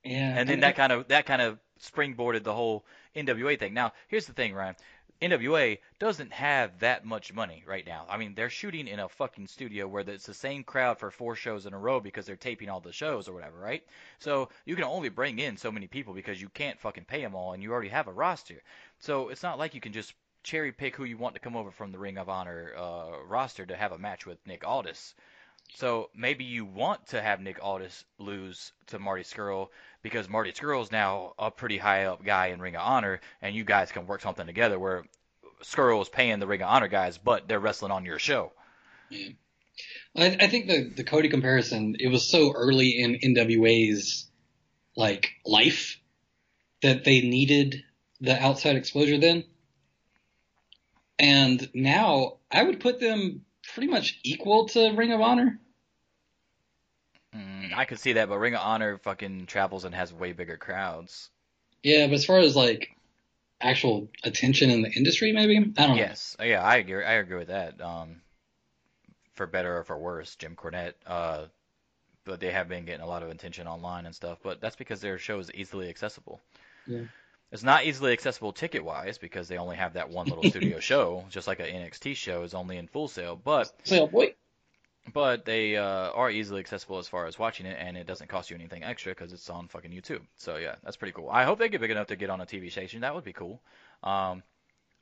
[0.05, 2.85] yeah, And then that kind of that kind of springboarded the whole
[3.17, 3.75] NWA thing.
[3.75, 4.77] Now, here's the thing, Ryan.
[5.23, 8.07] NWA doesn't have that much money right now.
[8.09, 11.37] I mean, they're shooting in a fucking studio where it's the same crowd for four
[11.37, 13.85] shows in a row because they're taping all the shows or whatever, right?
[14.19, 17.37] So you can only bring in so many people because you can't fucking pay them
[17.37, 18.65] all, and you already have a roster.
[18.99, 21.71] So it's not like you can just cherry pick who you want to come over
[21.71, 25.15] from the Ring of Honor uh, roster to have a match with Nick Aldis.
[25.75, 29.69] So maybe you want to have Nick Aldis lose to Marty Scurll
[30.03, 33.65] because Marty Scurll's now a pretty high up guy in Ring of Honor, and you
[33.65, 35.05] guys can work something together where
[35.63, 38.53] Scurll is paying the Ring of Honor guys, but they're wrestling on your show.
[39.11, 44.31] I, I think the the Cody comparison it was so early in NWA's
[44.97, 45.99] like life
[46.83, 47.83] that they needed
[48.21, 49.45] the outside exposure then,
[51.19, 53.45] and now I would put them
[53.75, 55.59] pretty much equal to Ring of Honor.
[57.35, 60.57] Mm, I could see that, but Ring of Honor fucking travels and has way bigger
[60.57, 61.31] crowds.
[61.83, 62.95] Yeah, but as far as like
[63.61, 66.03] actual attention in the industry, maybe I don't know.
[66.03, 67.05] Yes, Uh, yeah, I agree.
[67.05, 67.81] I agree with that.
[67.81, 68.21] Um,
[69.35, 70.95] for better or for worse, Jim Cornette.
[71.07, 71.47] Uh,
[72.25, 74.39] but they have been getting a lot of attention online and stuff.
[74.43, 76.41] But that's because their show is easily accessible.
[76.87, 77.03] Yeah.
[77.53, 81.25] It's not easily accessible ticket wise because they only have that one little studio show,
[81.29, 83.37] just like an NXT show is only in Full Sail.
[83.37, 84.35] But So boy,
[85.13, 88.51] but they uh, are easily accessible as far as watching it, and it doesn't cost
[88.51, 90.23] you anything extra because it's on fucking YouTube.
[90.37, 91.29] So yeah, that's pretty cool.
[91.31, 93.03] I hope they get big enough to get on a TV station.
[93.03, 93.61] That would be cool.
[94.03, 94.43] Um,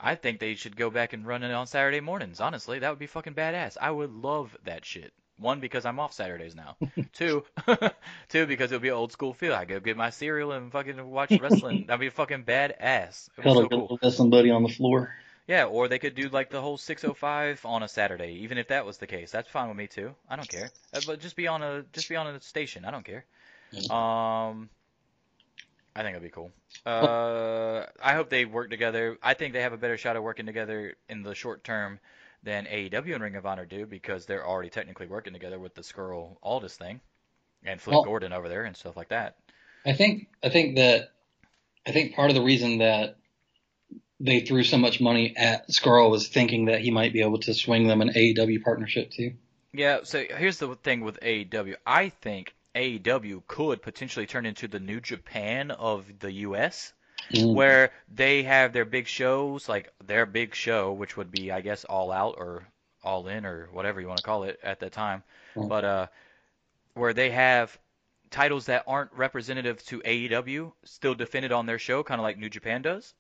[0.01, 2.41] I think they should go back and run it on Saturday mornings.
[2.41, 3.77] Honestly, that would be fucking badass.
[3.81, 5.13] I would love that shit.
[5.41, 6.77] One because I'm off Saturdays now.
[7.13, 7.45] two,
[8.29, 9.55] two because it'll be an old school feel.
[9.55, 11.87] I go get my cereal and fucking watch wrestling.
[11.87, 13.29] That'd be fucking badass.
[13.39, 13.99] It was so cool.
[14.03, 15.15] with somebody on the floor.
[15.47, 18.87] Yeah, or they could do like the whole 605 on a Saturday, even if that
[18.87, 19.33] was the case.
[19.33, 20.15] That's fine with me too.
[20.29, 20.71] I don't care.
[20.95, 22.85] Uh, But just be on a just be on a station.
[22.85, 23.25] I don't care.
[23.91, 24.69] Um,
[25.97, 26.53] I think it'd be cool.
[26.87, 29.19] Uh, I hope they work together.
[29.23, 31.99] I think they have a better shot of working together in the short term
[32.43, 35.83] than AEW and Ring of Honor do because they're already technically working together with the
[35.83, 37.01] Scurll Aldis thing
[37.65, 39.37] and Flip Well- Gordon over there and stuff like that.
[39.87, 41.11] I think I think that
[41.87, 43.17] I think part of the reason that
[44.19, 47.55] they threw so much money at Scurll was thinking that he might be able to
[47.55, 49.33] swing them an AEW partnership too.
[49.73, 51.77] Yeah, so here's the thing with AEW.
[51.87, 56.93] I think AEW could potentially turn into the New Japan of the US,
[57.33, 57.55] Mm.
[57.55, 61.85] where they have their big shows, like their big show, which would be, I guess,
[61.85, 62.67] All Out or
[63.03, 65.23] All In or whatever you want to call it at that time,
[65.57, 65.69] Mm.
[65.69, 66.07] but uh,
[66.95, 67.79] where they have
[68.31, 72.51] titles that aren't representative to AEW still defended on their show, kind of like New
[72.51, 73.15] Japan does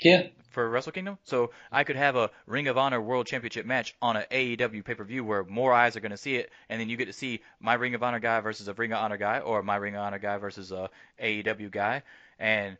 [0.00, 1.18] Yeah, for Wrestle Kingdom.
[1.24, 4.94] So I could have a Ring of Honor World Championship match on a AEW pay
[4.94, 7.12] per view where more eyes are going to see it, and then you get to
[7.12, 9.94] see my Ring of Honor guy versus a Ring of Honor guy, or my Ring
[9.94, 12.02] of Honor guy versus a AEW guy,
[12.38, 12.76] and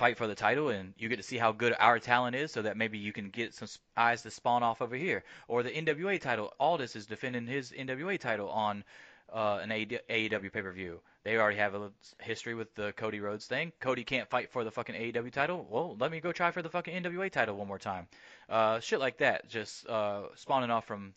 [0.00, 2.62] fight for the title, and you get to see how good our talent is, so
[2.62, 5.22] that maybe you can get some eyes to spawn off over here.
[5.46, 8.82] Or the NWA title, Aldis is defending his NWA title on
[9.30, 11.00] uh, an AEW pay per view.
[11.22, 13.72] They already have a history with the Cody Rhodes thing.
[13.78, 15.66] Cody can't fight for the fucking AEW title.
[15.68, 18.08] Well, let me go try for the fucking NWA title one more time.
[18.48, 21.12] Uh, shit like that, just uh, spawning off from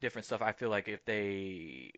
[0.00, 0.42] different stuff.
[0.42, 1.90] I feel like if they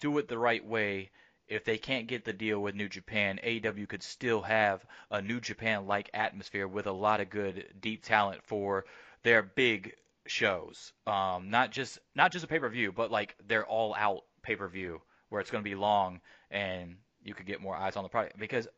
[0.00, 1.10] do it the right way,
[1.50, 5.40] if they can't get the deal with New Japan, AEW could still have a New
[5.40, 8.86] Japan like atmosphere with a lot of good deep talent for
[9.24, 9.94] their big
[10.26, 10.92] shows.
[11.08, 14.54] Um, not just not just a pay per view, but like their all out pay
[14.54, 18.04] per view where it's going to be long and you could get more eyes on
[18.04, 18.38] the product.
[18.38, 18.68] Because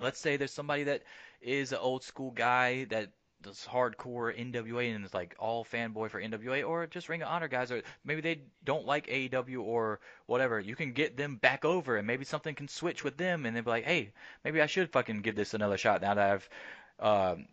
[0.00, 1.02] let's say there's somebody that
[1.40, 3.10] is an old school guy that
[3.42, 7.48] does hardcore NWA and it's like all fanboy for NWA, or just Ring of Honor
[7.48, 10.60] guys, or maybe they don't like AEW or whatever.
[10.60, 13.64] You can get them back over, and maybe something can switch with them, and they'll
[13.64, 14.10] be like, hey,
[14.44, 16.48] maybe I should fucking give this another shot now that I've
[17.00, 17.46] um,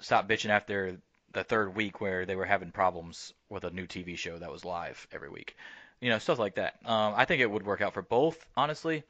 [0.00, 0.98] stopped bitching after
[1.32, 4.64] the third week where they were having problems with a new TV show that was
[4.64, 5.56] live every week.
[6.00, 6.76] You know, stuff like that.
[6.84, 9.04] Um, I think it would work out for both, honestly.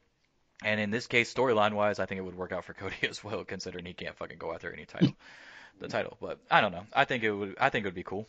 [0.63, 3.23] And in this case, storyline wise, I think it would work out for Cody as
[3.23, 5.13] well, considering he can't fucking go after any title,
[5.79, 6.17] the title.
[6.21, 6.85] But I don't know.
[6.93, 7.55] I think it would.
[7.59, 8.27] I think it would be cool.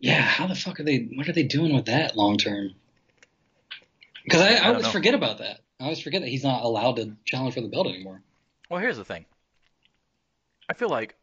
[0.00, 0.20] yeah.
[0.20, 1.08] How the fuck are they?
[1.14, 2.74] What are they doing with that long term?
[4.24, 4.90] Because I, I I always know.
[4.90, 5.60] forget about that.
[5.80, 8.22] I always forget that he's not allowed to challenge for the belt anymore.
[8.70, 9.26] Well, here's the thing.
[10.68, 11.14] I feel like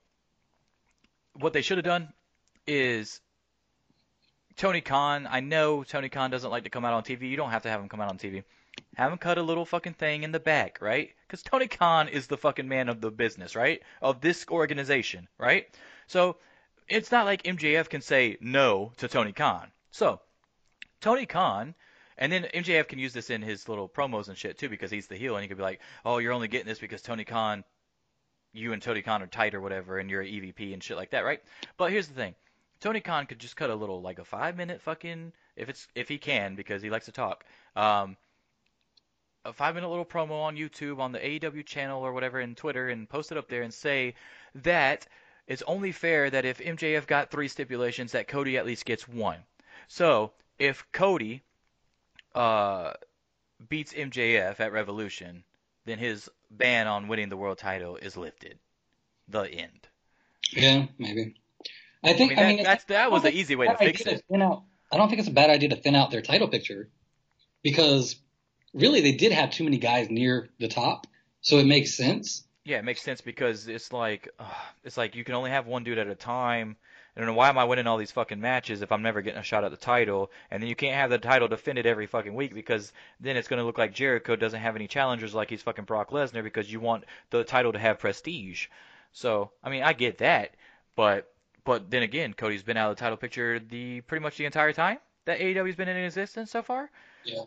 [1.33, 2.09] what they should have done
[2.67, 3.21] is
[4.55, 5.27] Tony Khan.
[5.29, 7.29] I know Tony Khan doesn't like to come out on TV.
[7.29, 8.43] You don't have to have him come out on TV.
[8.95, 11.11] Have him cut a little fucking thing in the back, right?
[11.27, 13.81] Because Tony Khan is the fucking man of the business, right?
[14.01, 15.67] Of this organization, right?
[16.07, 16.37] So
[16.87, 19.71] it's not like MJF can say no to Tony Khan.
[19.91, 20.19] So
[20.99, 21.73] Tony Khan,
[22.17, 25.07] and then MJF can use this in his little promos and shit too, because he's
[25.07, 27.63] the heel, and he could be like, "Oh, you're only getting this because Tony Khan,
[28.53, 31.11] you and Tony Khan are tight or whatever, and you're an EVP and shit like
[31.11, 31.41] that, right?"
[31.77, 32.35] But here's the thing.
[32.81, 36.09] Tony Khan could just cut a little, like a five minute fucking, if it's if
[36.09, 37.45] he can, because he likes to talk.
[37.75, 38.17] Um,
[39.45, 42.89] a five minute little promo on YouTube on the AEW channel or whatever in Twitter
[42.89, 44.13] and post it up there and say
[44.55, 45.07] that
[45.47, 49.39] it's only fair that if MJF got three stipulations that Cody at least gets one.
[49.87, 51.41] So if Cody
[52.35, 52.93] uh,
[53.67, 55.43] beats MJF at Revolution,
[55.85, 58.59] then his ban on winning the world title is lifted.
[59.27, 59.87] The end.
[60.51, 61.35] Yeah, maybe.
[62.03, 62.29] I I think.
[62.31, 63.97] mean, I that, mean, that's, that was I the easy way to it's a bad
[63.97, 64.23] fix it.
[64.29, 66.89] thin out- I don't think it's a bad idea to thin out their title picture
[67.63, 68.17] because
[68.73, 71.07] really they did have too many guys near the top,
[71.41, 72.43] so it makes sense.
[72.63, 74.45] Yeah, it makes sense because it's like uh,
[74.83, 76.77] it's like you can only have one dude at a time.
[77.15, 79.39] I don't know why am I winning all these fucking matches if I'm never getting
[79.39, 82.33] a shot at the title, and then you can't have the title defended every fucking
[82.33, 85.61] week because then it's going to look like Jericho doesn't have any challengers like he's
[85.61, 88.67] fucking Brock Lesnar because you want the title to have prestige.
[89.11, 90.55] So I mean I get that,
[90.95, 91.33] but
[91.65, 94.71] but then again Cody's been out of the title picture the pretty much the entire
[94.71, 96.89] time that AEW's been in existence so far.
[97.25, 97.43] Yeah.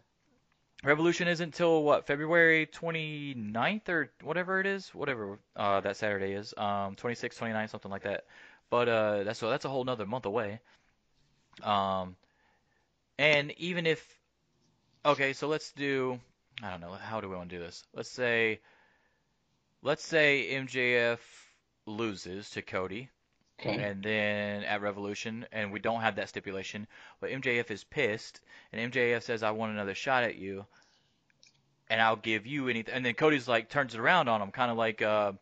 [0.85, 6.53] Revolution isn't until what February 29th or whatever it is, whatever uh, that Saturday is,
[6.59, 8.25] um, 26, 29, something like that.
[8.69, 10.61] But uh, that's so that's a whole nother month away.
[11.63, 12.17] Um,
[13.19, 14.19] and even if
[15.07, 16.21] okay, so let's do
[16.63, 17.85] I don't know how do we want to do this?
[17.95, 18.61] Let's say
[19.83, 21.19] let's say MJF
[21.87, 23.09] loses to Cody
[23.61, 23.83] Okay.
[23.83, 26.87] and then at Revolution, and we don't have that stipulation,
[27.21, 28.41] but MJF is pissed,
[28.73, 30.67] and MJF says, "I want another shot at you,
[31.89, 34.71] and I'll give you anything." And then Cody's like turns it around on him, kind
[34.71, 35.33] of like uh,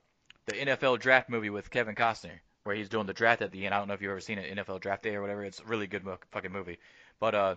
[0.47, 3.75] the NFL draft movie with Kevin Costner, where he's doing the draft at the end.
[3.75, 5.45] I don't know if you've ever seen it, NFL Draft Day or whatever.
[5.45, 6.79] It's a really good mo- fucking movie,
[7.19, 7.57] but uh,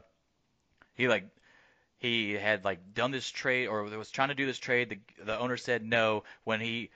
[0.94, 1.26] he like
[1.98, 4.90] he had like done this trade or was trying to do this trade.
[4.90, 6.92] The the owner said no when he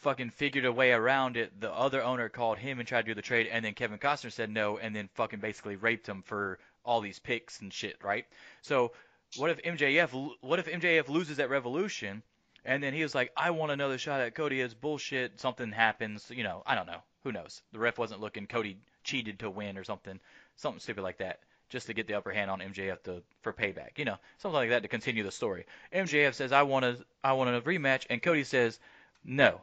[0.00, 1.60] fucking figured a way around it.
[1.60, 4.32] The other owner called him and tried to do the trade, and then Kevin Costner
[4.32, 8.26] said no, and then fucking basically raped him for all these picks and shit, right?
[8.62, 8.92] So
[9.36, 12.22] what if MJF what if MJF loses at Revolution,
[12.64, 14.60] and then he was like, I want another shot at Cody.
[14.60, 15.40] It's bullshit.
[15.40, 16.62] Something happens, you know.
[16.66, 17.02] I don't know.
[17.24, 17.62] Who knows?
[17.72, 18.46] The ref wasn't looking.
[18.46, 20.20] Cody cheated to win or something,
[20.56, 21.40] something stupid like that.
[21.68, 24.70] Just to get the upper hand on MJF to, for payback, you know, something like
[24.70, 25.66] that to continue the story.
[25.92, 28.80] MJF says, "I want a, I want a rematch," and Cody says,
[29.22, 29.60] "No,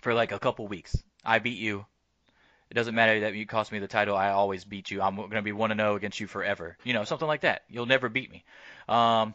[0.00, 1.02] for like a couple weeks.
[1.24, 1.86] I beat you.
[2.70, 4.16] It doesn't matter that you cost me the title.
[4.16, 5.00] I always beat you.
[5.00, 6.76] I'm going to be 1 to 0 against you forever.
[6.84, 7.62] You know, something like that.
[7.68, 8.44] You'll never beat me.
[8.88, 9.34] Um,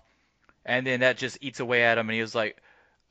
[0.65, 2.61] and then that just eats away at him, and he was like,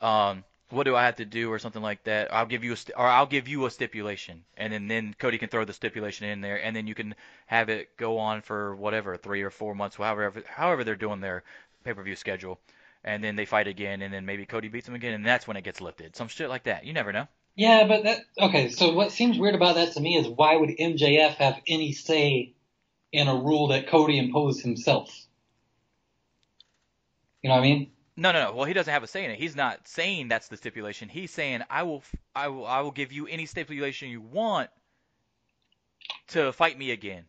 [0.00, 2.32] um, "What do I have to do?" or something like that.
[2.32, 5.38] I'll give you a st- or I'll give you a stipulation, and then then Cody
[5.38, 7.14] can throw the stipulation in there, and then you can
[7.46, 11.42] have it go on for whatever three or four months, however however they're doing their
[11.84, 12.58] pay per view schedule.
[13.04, 15.56] And then they fight again, and then maybe Cody beats him again, and that's when
[15.56, 16.14] it gets lifted.
[16.14, 16.84] Some shit like that.
[16.86, 17.26] You never know.
[17.54, 18.68] Yeah, but that okay.
[18.70, 22.54] So what seems weird about that to me is why would MJF have any say
[23.12, 25.14] in a rule that Cody imposed himself?
[27.42, 27.90] You know what I mean?
[28.16, 28.52] No, no, no.
[28.52, 29.38] Well, he doesn't have a say in it.
[29.38, 31.08] He's not saying that's the stipulation.
[31.08, 32.02] He's saying I will,
[32.34, 34.70] I will, I will give you any stipulation you want
[36.28, 37.24] to fight me again.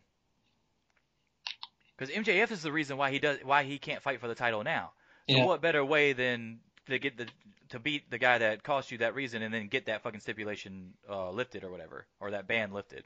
[1.96, 4.62] Because MJF is the reason why he does, why he can't fight for the title
[4.64, 4.92] now.
[5.28, 5.44] So Yeah.
[5.44, 7.26] what better way than to get the
[7.70, 10.92] to beat the guy that cost you that reason and then get that fucking stipulation
[11.08, 13.04] uh, lifted or whatever, or that ban lifted.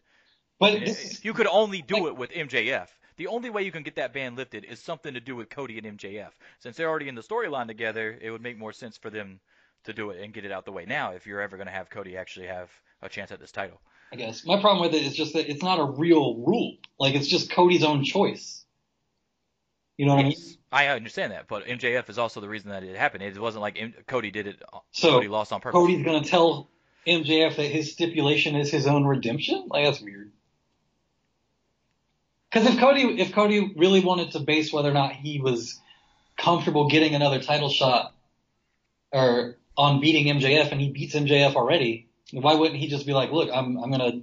[0.58, 2.88] But it- is, you could only do it with MJF.
[3.16, 5.78] The only way you can get that ban lifted is something to do with Cody
[5.78, 6.30] and MJF.
[6.60, 9.40] Since they're already in the storyline together, it would make more sense for them
[9.84, 11.72] to do it and get it out the way now if you're ever going to
[11.72, 12.70] have Cody actually have
[13.02, 13.80] a chance at this title.
[14.12, 16.76] I guess my problem with it is just that it's not a real rule.
[16.98, 18.64] Like it's just Cody's own choice.
[19.98, 20.38] You know what I mean?
[20.70, 23.24] I understand that, but MJF is also the reason that it happened.
[23.24, 24.62] It wasn't like M- Cody did it.
[24.92, 25.76] So Cody lost on purpose.
[25.76, 26.70] Cody's gonna tell
[27.06, 29.66] MJF that his stipulation is his own redemption?
[29.68, 30.30] Like that's weird.
[32.50, 35.80] Because if Cody, if Cody really wanted to base whether or not he was
[36.36, 38.14] comfortable getting another title shot
[39.12, 43.30] or on beating MJF, and he beats MJF already, why wouldn't he just be like,
[43.32, 44.20] "Look, I'm, I'm gonna,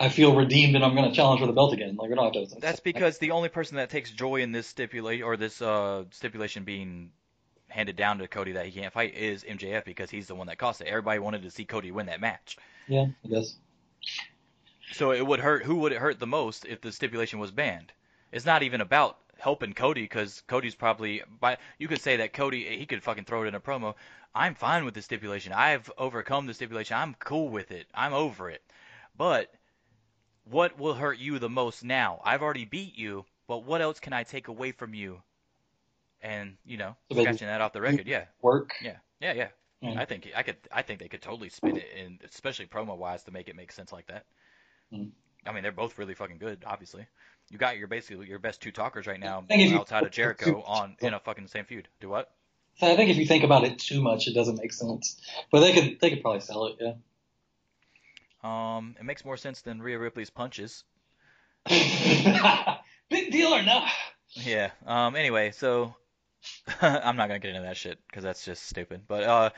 [0.00, 2.48] I feel redeemed, and I'm gonna challenge for the belt again." Like we don't have
[2.48, 2.60] to.
[2.60, 6.64] That's because the only person that takes joy in this stipulation or this uh, stipulation
[6.64, 7.10] being
[7.68, 10.58] handed down to Cody that he can't fight is MJF because he's the one that
[10.58, 10.86] cost it.
[10.86, 12.56] Everybody wanted to see Cody win that match.
[12.86, 13.56] Yeah, I guess.
[14.92, 15.64] So it would hurt.
[15.64, 17.92] Who would it hurt the most if the stipulation was banned?
[18.32, 21.22] It's not even about helping Cody because Cody's probably.
[21.40, 23.94] By you could say that Cody he could fucking throw it in a promo.
[24.34, 25.52] I'm fine with the stipulation.
[25.52, 26.96] I've overcome the stipulation.
[26.96, 27.86] I'm cool with it.
[27.94, 28.62] I'm over it.
[29.16, 29.52] But
[30.50, 32.20] what will hurt you the most now?
[32.24, 35.22] I've already beat you, but what else can I take away from you?
[36.20, 38.72] And you know, So scratching that off the record, yeah, Work.
[38.82, 39.48] yeah, yeah, yeah.
[39.80, 40.00] Yeah.
[40.00, 40.56] I think I could.
[40.72, 43.70] I think they could totally spin it, in, especially promo wise, to make it make
[43.70, 44.24] sense like that.
[44.92, 45.10] Mm.
[45.46, 46.64] I mean, they're both really fucking good.
[46.66, 47.06] Obviously,
[47.48, 49.44] you got your basically your best two talkers right now
[49.74, 51.86] outside of Jericho on in a fucking same feud.
[52.00, 52.28] Do what?
[52.78, 55.20] So I think if you think about it too much, it doesn't make sense.
[55.52, 56.94] But they could they could probably sell it, yeah.
[58.42, 60.84] Um, it makes more sense than Rhea Ripley's punches.
[61.68, 63.90] Big deal or not?
[64.34, 64.70] Yeah.
[64.86, 65.16] Um.
[65.16, 65.94] Anyway, so
[66.82, 69.02] I'm not gonna get into that shit because that's just stupid.
[69.08, 69.50] But uh,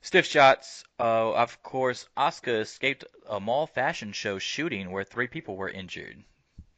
[0.00, 0.84] stiff shots.
[0.98, 6.22] Uh, of course, Oscar escaped a mall fashion show shooting where three people were injured.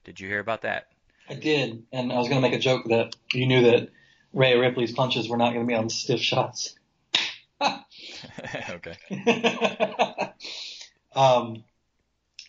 [0.05, 0.89] Did you hear about that?
[1.29, 3.89] I did, and I was gonna make a joke that you knew that
[4.33, 6.75] Rhea Ripley's punches were not gonna be on stiff shots.
[8.71, 8.97] okay.
[11.15, 11.65] Um,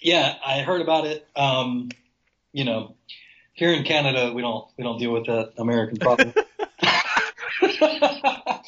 [0.01, 1.27] yeah, I heard about it.
[1.35, 1.89] Um,
[2.51, 2.95] you know,
[3.53, 6.33] here in Canada, we don't we don't deal with that American problem.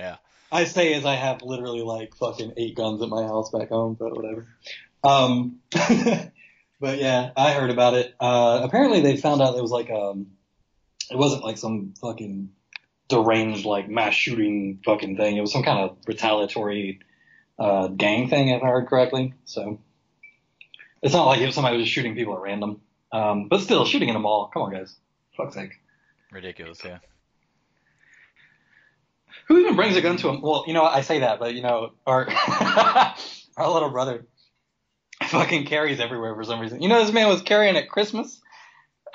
[0.00, 0.16] Yeah.
[0.50, 3.96] I say as I have literally like fucking eight guns at my house back home,
[4.00, 4.46] but whatever.
[5.04, 5.60] Um,
[6.80, 8.14] but yeah, I heard about it.
[8.18, 10.28] Uh, apparently they found out it was like um,
[11.10, 12.50] it wasn't like some fucking
[13.08, 15.36] deranged like mass shooting fucking thing.
[15.36, 17.00] It was some kind of retaliatory
[17.60, 19.34] uh, gang thing, if I heard correctly.
[19.44, 19.78] So
[21.02, 22.80] it's not like was somebody was shooting people at random.
[23.12, 24.50] Um, but still, shooting in a mall.
[24.52, 24.96] Come on, guys.
[25.36, 25.78] Fuck's sake.
[26.32, 26.80] Ridiculous.
[26.84, 26.98] Yeah.
[29.48, 30.40] Who even brings a gun to him?
[30.42, 32.28] Well, you know, I say that, but you know, our
[33.56, 34.26] our little brother
[35.24, 36.80] fucking carries everywhere for some reason.
[36.82, 38.40] You know, this man was carrying at Christmas.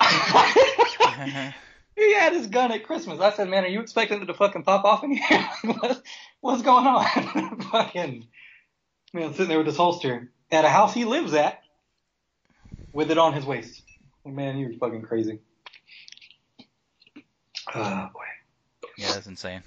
[1.96, 3.18] he had his gun at Christmas.
[3.20, 5.48] I said, man, are you expecting it to fucking pop off in here?
[5.64, 6.02] What-
[6.40, 7.60] What's going on?
[7.62, 8.28] fucking
[9.16, 11.60] man, sitting there with his holster at a house he lives at,
[12.92, 13.82] with it on his waist.
[14.24, 15.40] Man, you're fucking crazy.
[17.74, 18.88] Oh boy.
[18.96, 19.62] yeah, that's insane.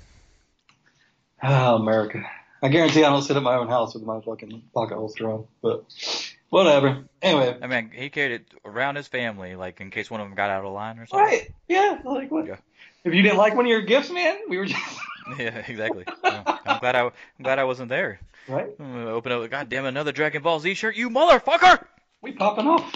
[1.41, 2.23] Oh, America.
[2.61, 5.47] I guarantee I don't sit at my own house with my fucking pocket holster on,
[5.61, 5.85] but
[6.49, 7.05] whatever.
[7.21, 7.57] Anyway.
[7.61, 10.49] I mean, he carried it around his family, like in case one of them got
[10.49, 11.25] out of line or something.
[11.25, 11.53] Right.
[11.69, 11.99] Yeah.
[12.03, 12.47] Like what?
[12.47, 12.57] Yeah.
[13.05, 14.99] If you didn't like one of your gifts, man, we were just
[15.37, 16.05] Yeah, exactly.
[16.23, 16.43] Yeah.
[16.65, 17.11] I'm glad I, I'm
[17.43, 18.19] glad I wasn't there.
[18.47, 18.69] right.
[18.79, 19.49] Open up.
[19.49, 21.83] God damn, another Dragon Ball Z shirt, you motherfucker!
[22.21, 22.93] We popping off.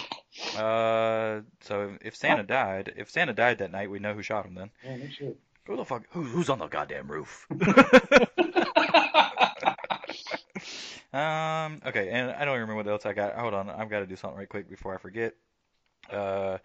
[0.56, 4.54] Uh, so if Santa died, if Santa died that night, we know who shot him.
[4.54, 5.38] Then Yeah, no shit.
[5.64, 6.04] who the fuck?
[6.10, 7.46] Who, who's on the goddamn roof?
[11.12, 11.80] um.
[11.86, 13.34] Okay, and I don't remember what else I got.
[13.36, 15.34] Hold on, I've got to do something right quick before I forget.
[16.10, 16.58] Uh,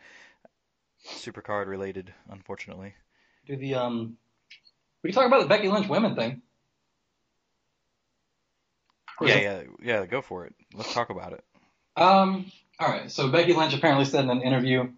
[1.07, 2.93] supercard related, unfortunately.
[3.45, 4.17] Do the um.
[5.03, 6.41] We can talk about the Becky Lynch women thing.
[9.21, 10.05] Yeah, yeah, yeah.
[10.05, 10.55] Go for it.
[10.73, 11.43] Let's talk about it.
[11.95, 12.51] Um.
[12.79, 13.11] All right.
[13.11, 14.89] So Becky Lynch apparently said in an interview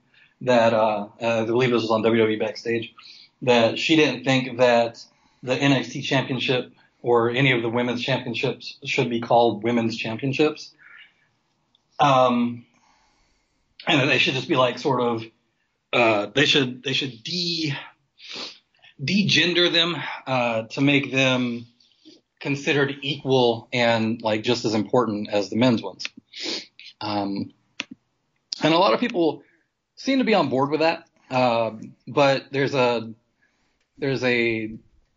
[0.41, 2.93] that uh, uh, I believe this was on WWE backstage
[3.41, 5.03] that she didn't think that
[5.41, 6.71] the NXT Championship
[7.01, 10.71] or any of the women's championships should be called women's championships.
[11.99, 12.65] Um,
[13.87, 15.23] and that they should just be like sort of
[15.93, 17.75] uh, they should they should de
[19.03, 19.97] degender them
[20.27, 21.65] uh, to make them
[22.39, 26.07] considered equal and like just as important as the men's ones.
[26.99, 27.51] Um,
[28.63, 29.43] and a lot of people
[29.95, 31.07] seem to be on board with that.
[31.29, 33.13] Um, but there's a
[33.97, 34.67] there's a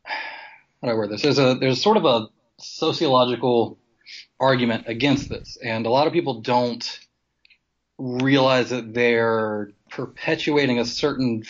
[0.04, 1.22] how do I word this?
[1.22, 2.28] There's a there's sort of a
[2.58, 3.78] sociological
[4.38, 7.00] argument against this, and a lot of people don't
[7.98, 11.44] realize that they're perpetuating a certain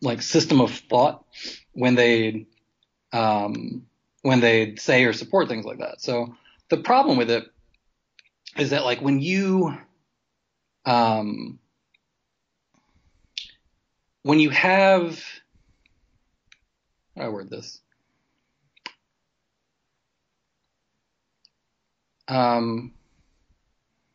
[0.00, 1.24] like system of thought
[1.74, 2.46] when they
[3.12, 3.86] um,
[4.22, 6.00] when they say or support things like that.
[6.00, 6.34] So
[6.70, 7.44] the problem with it
[8.56, 9.76] is that like when you
[10.86, 11.58] um,
[14.22, 15.22] when you have
[17.16, 17.80] how do I word this?
[22.26, 22.94] Um,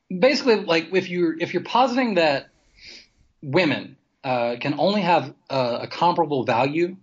[0.09, 2.49] basically, like if you're if you're positing that
[3.41, 6.97] women uh, can only have a, a comparable value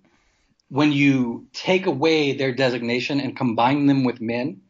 [0.69, 4.63] when you take away their designation and combine them with men,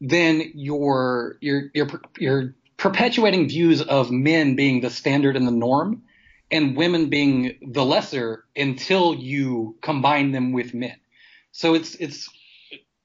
[0.00, 6.02] then you're you're you're you're perpetuating views of men being the standard and the norm,
[6.50, 10.96] and women being the lesser until you combine them with men.
[11.52, 12.28] So it's it's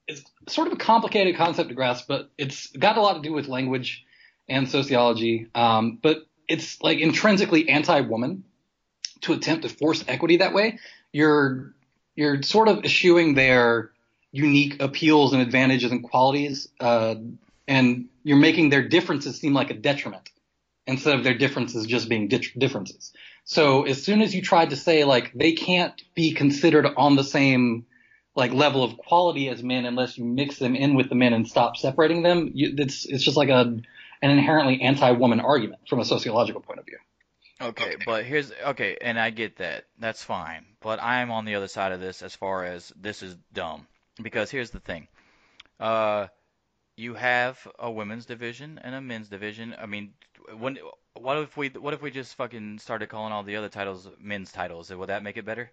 [0.06, 3.32] it's sort of a complicated concept to grasp, but it's got a lot to do
[3.32, 4.04] with language
[4.48, 8.44] and sociology, um, but it's like intrinsically anti-woman
[9.22, 10.78] to attempt to force equity that way.
[11.12, 11.74] You're
[12.22, 13.90] you're sort of eschewing their
[14.30, 17.16] unique appeals and advantages and qualities, uh,
[17.66, 20.30] and you're making their differences seem like a detriment
[20.86, 23.12] instead of their differences just being di- differences.
[23.44, 27.24] So as soon as you tried to say like they can't be considered on the
[27.24, 27.86] same
[28.36, 31.46] like level of quality as men unless you mix them in with the men and
[31.46, 33.60] stop separating them, you, it's it's just like a
[34.22, 36.98] an inherently anti-woman argument from a sociological point of view.
[37.62, 39.84] Okay, but here's okay, and I get that.
[39.98, 40.66] That's fine.
[40.80, 43.86] But I'm on the other side of this as far as this is dumb.
[44.20, 45.08] Because here's the thing.
[45.80, 46.26] Uh
[46.96, 49.74] you have a women's division and a men's division.
[49.78, 50.12] I mean,
[50.58, 50.78] when
[51.14, 54.52] what if we what if we just fucking started calling all the other titles men's
[54.52, 54.90] titles?
[54.90, 55.70] Would that make it better?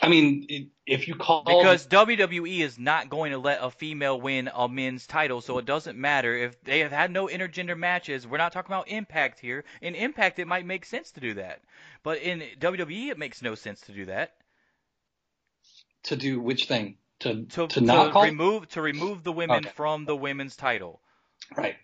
[0.00, 4.48] I mean, if you call because WWE is not going to let a female win
[4.54, 8.26] a men's title, so it doesn't matter if they have had no intergender matches.
[8.26, 9.64] We're not talking about Impact here.
[9.82, 11.62] In Impact, it might make sense to do that,
[12.04, 14.34] but in WWE, it makes no sense to do that.
[16.04, 16.96] To do which thing?
[17.20, 19.70] To to, to not call remove to remove the women Okay.
[19.74, 21.00] from the women's title.
[21.56, 21.74] right.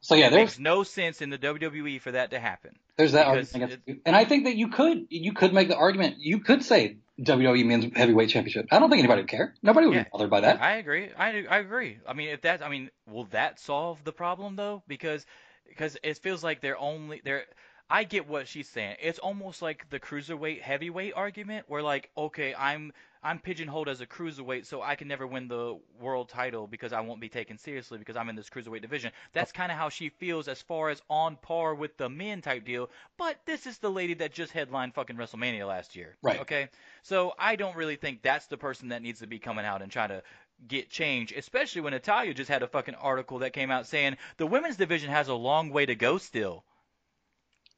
[0.00, 2.76] So yeah, there's makes no sense in the WWE for that to happen.
[2.96, 6.16] there's that argument, and I think that you could you could make the argument.
[6.20, 8.66] You could say WWE Men's Heavyweight Championship.
[8.70, 9.54] I don't think anybody would care.
[9.62, 10.04] Nobody would Yeah.
[10.04, 10.60] be bothered by that.
[10.60, 11.10] I agree.
[11.16, 11.98] I, I agree.
[12.06, 14.82] I mean, if that, I mean, will that solve the problem though?
[14.86, 15.26] Because
[15.68, 17.44] because it feels like they're only they're.
[17.90, 18.96] I get what she's saying.
[19.00, 24.06] It's almost like the cruiserweight heavyweight argument, where like, okay, I'm I'm pigeonholed as a
[24.06, 27.98] cruiserweight, so I can never win the world title because I won't be taken seriously
[27.98, 29.12] because I'm in this cruiserweight division.
[29.32, 29.58] That's oh.
[29.58, 32.90] kind of how she feels as far as on par with the men type deal.
[33.16, 36.16] But this is the lady that just headlined fucking WrestleMania last year.
[36.22, 36.40] Right.
[36.40, 36.68] Okay.
[37.02, 39.90] So I don't really think that's the person that needs to be coming out and
[39.90, 40.22] trying to
[40.66, 44.46] get change, especially when Natalya just had a fucking article that came out saying the
[44.46, 46.64] women's division has a long way to go still.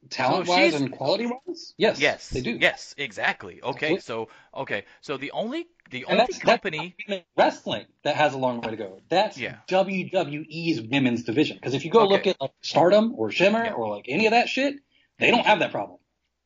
[0.09, 2.57] Talent So wise she's- and quality wise, yes, Yes, they do.
[2.59, 3.61] Yes, exactly.
[3.61, 6.95] Okay, so okay, so the only the And only that's, company.
[7.07, 8.99] that's wrestling that has a long way to go.
[9.09, 9.57] That's Yeah.
[9.67, 11.57] WWE's women's division.
[11.57, 12.09] Because if you go Okay.
[12.13, 13.73] look at like Stardom or Shimmer Yeah.
[13.73, 14.75] or like any of that shit,
[15.19, 15.99] they don't have that problem.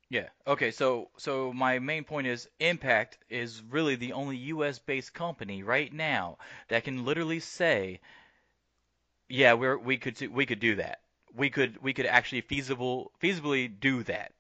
[0.10, 0.30] Yeah.
[0.46, 0.72] Okay.
[0.72, 4.80] So so my main point is Impact is really the only U.S.
[4.80, 6.38] based company right now
[6.68, 8.02] that can literally say,
[9.30, 11.00] yeah, we're we could do- we could do that.
[11.36, 14.32] We could we could actually feasible feasibly do that.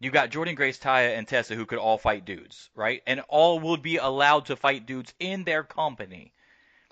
[0.00, 3.02] You got Jordynne Grace, Taya, and Tessa who could all fight dudes, right?
[3.06, 6.32] And all would be allowed to fight dudes in their company.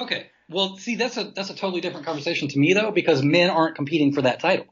[0.01, 0.27] Okay.
[0.49, 3.77] Well, see, that's a that's a totally different conversation to me though, because men aren't
[3.77, 4.67] competing for that title.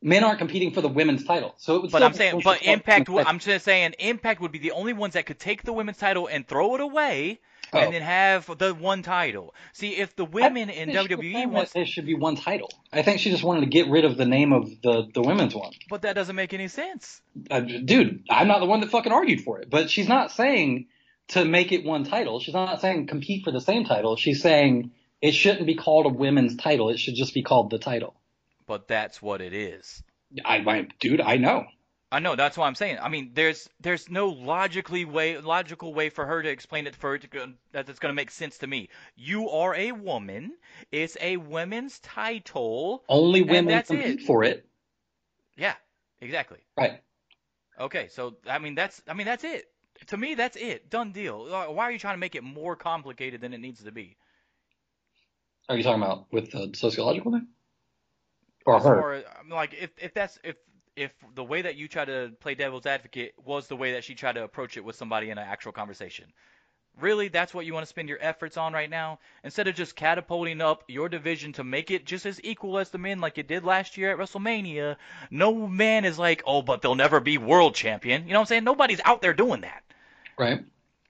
[0.00, 1.54] Men aren't competing for the women's title.
[1.58, 3.08] So it would But I'm saying, but Impact.
[3.08, 5.98] would- I'm just saying, Impact would be the only ones that could take the women's
[5.98, 7.40] title and throw it away,
[7.72, 7.78] Oh.
[7.78, 9.54] and then have the one title.
[9.72, 12.36] See, if the women in I think she was WWE wants, there should be one
[12.36, 12.70] title.
[12.92, 15.54] I think she just wanted to get rid of the name of the the women's
[15.54, 15.72] one.
[15.90, 17.20] but that doesn't make any sense.
[17.50, 19.68] Uh, dude, I'm not the one that fucking argued for it.
[19.70, 20.86] But she's not saying
[21.28, 22.40] to make it one title.
[22.40, 24.16] She's not saying compete for the same title.
[24.16, 26.90] She's saying it shouldn't be called a women's title.
[26.90, 28.14] It should just be called the title.
[28.66, 30.02] But that's what it is.
[30.44, 31.64] I, I dude, I know.
[32.10, 32.98] I know that's what I'm saying.
[33.02, 37.14] I mean, there's there's no logically way logical way for her to explain it for
[37.14, 38.88] it to that it's going to make sense to me.
[39.14, 40.54] You are a woman.
[40.90, 43.04] It's a women's title.
[43.08, 44.26] Only women compete it.
[44.26, 44.66] for it.
[45.56, 45.74] Yeah,
[46.20, 46.58] exactly.
[46.78, 47.02] Right.
[47.78, 49.66] Okay, so I mean that's I mean that's it.
[50.06, 50.88] To me, that's it.
[50.90, 51.46] Done deal.
[51.48, 54.16] Why are you trying to make it more complicated than it needs to be?
[55.68, 57.48] Are you talking about with the sociological thing?
[58.64, 59.00] Or As her?
[59.00, 60.56] far as, I'm like if if that's if
[60.98, 64.14] if the way that you try to play devil's advocate was the way that she
[64.14, 66.26] tried to approach it with somebody in an actual conversation.
[67.00, 69.20] Really, that's what you want to spend your efforts on right now?
[69.44, 72.98] Instead of just catapulting up your division to make it just as equal as the
[72.98, 74.96] men like it did last year at WrestleMania,
[75.30, 78.26] no man is like, oh, but they'll never be world champion.
[78.26, 78.64] You know what I'm saying?
[78.64, 79.84] Nobody's out there doing that.
[80.36, 80.64] Right.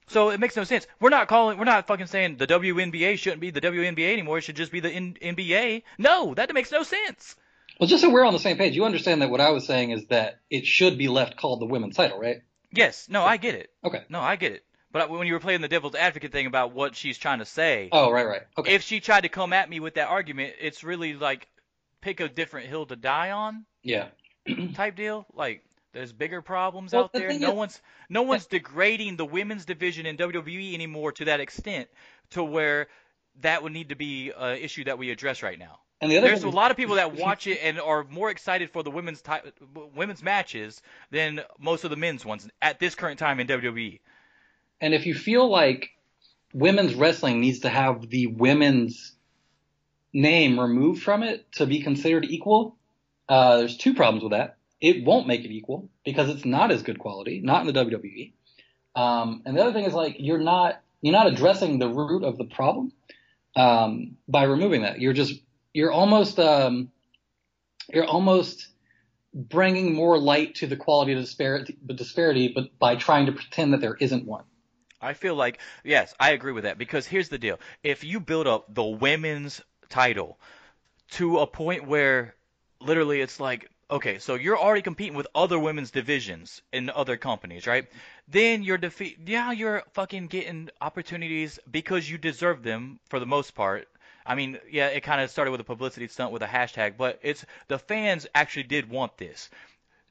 [0.08, 0.86] So it makes no sense.
[1.00, 4.38] We're not calling, we're not fucking saying the WNBA shouldn't be the WNBA anymore.
[4.38, 5.82] It should just be the N- NBA.
[5.98, 7.36] No, that makes no sense.
[7.78, 9.90] Well, just so we're on the same page, you understand that what I was saying
[9.92, 12.42] is that it should be left called the women's title, right?
[12.72, 13.70] Yes, no, I get it.
[13.84, 14.02] Okay.
[14.08, 14.64] No, I get it.
[14.90, 17.88] But when you were playing the devil's advocate thing about what she's trying to say,
[17.92, 18.42] Oh, right, right.
[18.56, 18.74] Okay.
[18.74, 21.46] if she tried to come at me with that argument, it's really like
[22.00, 24.08] pick a different hill to die on yeah.
[24.74, 25.26] type deal.
[25.34, 25.62] Like
[25.92, 27.38] there's bigger problems Well, out the there.
[27.38, 31.88] No is- one's no one's degrading the women's division in WWE anymore to that extent
[32.30, 32.88] to where
[33.40, 35.80] that would need to be an issue that we address right now.
[36.00, 38.04] And the other There's a thing is- lot of people that watch it and are
[38.04, 39.50] more excited for the women's ti-
[39.94, 40.80] women's matches
[41.10, 43.46] than most of the men's ones at this current time in.
[43.48, 44.00] WWE.
[44.80, 45.90] And if you feel like
[46.52, 49.14] women's wrestling needs to have the women's
[50.12, 52.76] name removed from it to be considered equal,
[53.28, 54.56] uh, there's two problems with that.
[54.80, 58.32] It won't make it equal because it's not as good quality, not in the WWE.
[58.94, 62.38] Um, and the other thing is like you're not you're not addressing the root of
[62.38, 62.92] the problem
[63.56, 65.00] um, by removing that.
[65.00, 65.40] You're just
[65.72, 66.90] you're almost um,
[67.92, 68.68] you're almost
[69.34, 73.80] bringing more light to the quality of disparity, disparity, but by trying to pretend that
[73.80, 74.44] there isn't one.
[75.00, 78.46] I feel like yes, I agree with that because here's the deal: if you build
[78.46, 80.38] up the women's title
[81.12, 82.34] to a point where
[82.80, 87.66] literally it's like okay, so you're already competing with other women's divisions in other companies,
[87.66, 87.86] right?
[88.26, 89.18] Then you're defeat.
[89.24, 93.88] Yeah, you're fucking getting opportunities because you deserve them for the most part.
[94.28, 97.18] I mean, yeah, it kind of started with a publicity stunt with a hashtag, but
[97.22, 99.48] it's the fans actually did want this.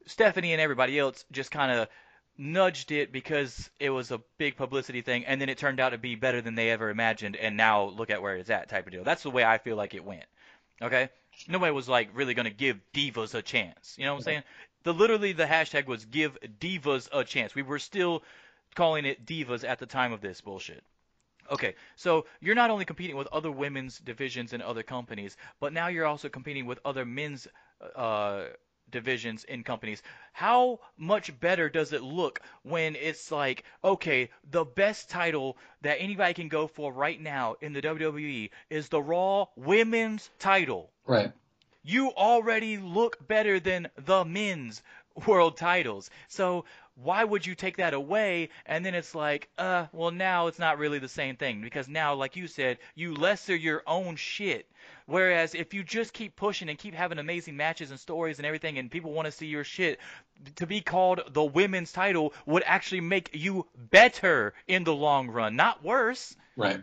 [0.08, 1.88] Stephanie and everybody else just kind of
[2.36, 6.00] nudged it because it was a big publicity thing, and then it turned out to
[6.00, 8.92] be better than they ever imagined, and now look at where it's at, type of
[8.92, 9.04] deal.
[9.04, 10.26] That's the way I feel like it went.
[10.82, 11.10] Okay,
[11.48, 13.96] nobody was like really gonna give divas a chance.
[14.00, 14.44] You know what I'm saying?
[14.82, 17.54] The literally the hashtag was give divas a chance.
[17.54, 18.24] We were still
[18.74, 20.84] calling it divas at the time of this bullshit.
[21.52, 25.88] Okay, so you're not only competing with other women's divisions in other companies, but now
[25.88, 27.48] you're also competing with other men's
[27.96, 28.46] uh,
[28.90, 30.02] divisions in companies.
[30.34, 36.34] How much better does it look when it's like, okay, the best title that anybody
[36.34, 40.92] can go for right now in the WWE is the Raw Women's title?
[41.06, 41.32] Right.
[41.84, 44.82] You already look better than the men's
[45.26, 46.10] world titles.
[46.28, 46.66] So
[47.02, 48.50] why would you take that away?
[48.66, 52.16] And then it's like, uh, well, now it's not really the same thing because now,
[52.16, 54.68] like you said, you lesser your own shit.
[55.06, 58.78] Whereas if you just keep pushing and keep having amazing matches and stories and everything,
[58.78, 60.00] and people want to see your shit,
[60.56, 65.56] to be called the women's title would actually make you better in the long run,
[65.56, 66.36] not worse.
[66.56, 66.82] Right.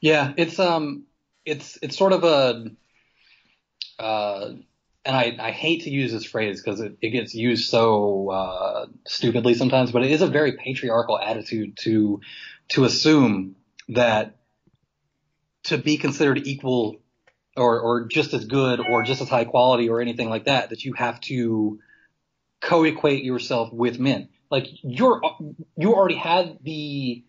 [0.00, 1.04] Yeah, it's um,
[1.44, 2.70] it's it's sort of a,
[3.98, 4.52] uh,
[5.04, 8.86] and I, I hate to use this phrase because it, it gets used so uh,
[9.06, 12.20] stupidly sometimes, but it is a very patriarchal attitude to
[12.68, 13.56] to assume
[13.88, 14.36] that
[15.64, 17.00] to be considered equal
[17.56, 20.84] or, or just as good or just as high quality or anything like that, that
[20.84, 21.78] you have to
[22.60, 24.28] co-equate yourself with men.
[24.50, 25.20] Like you're,
[25.76, 27.24] you already had the,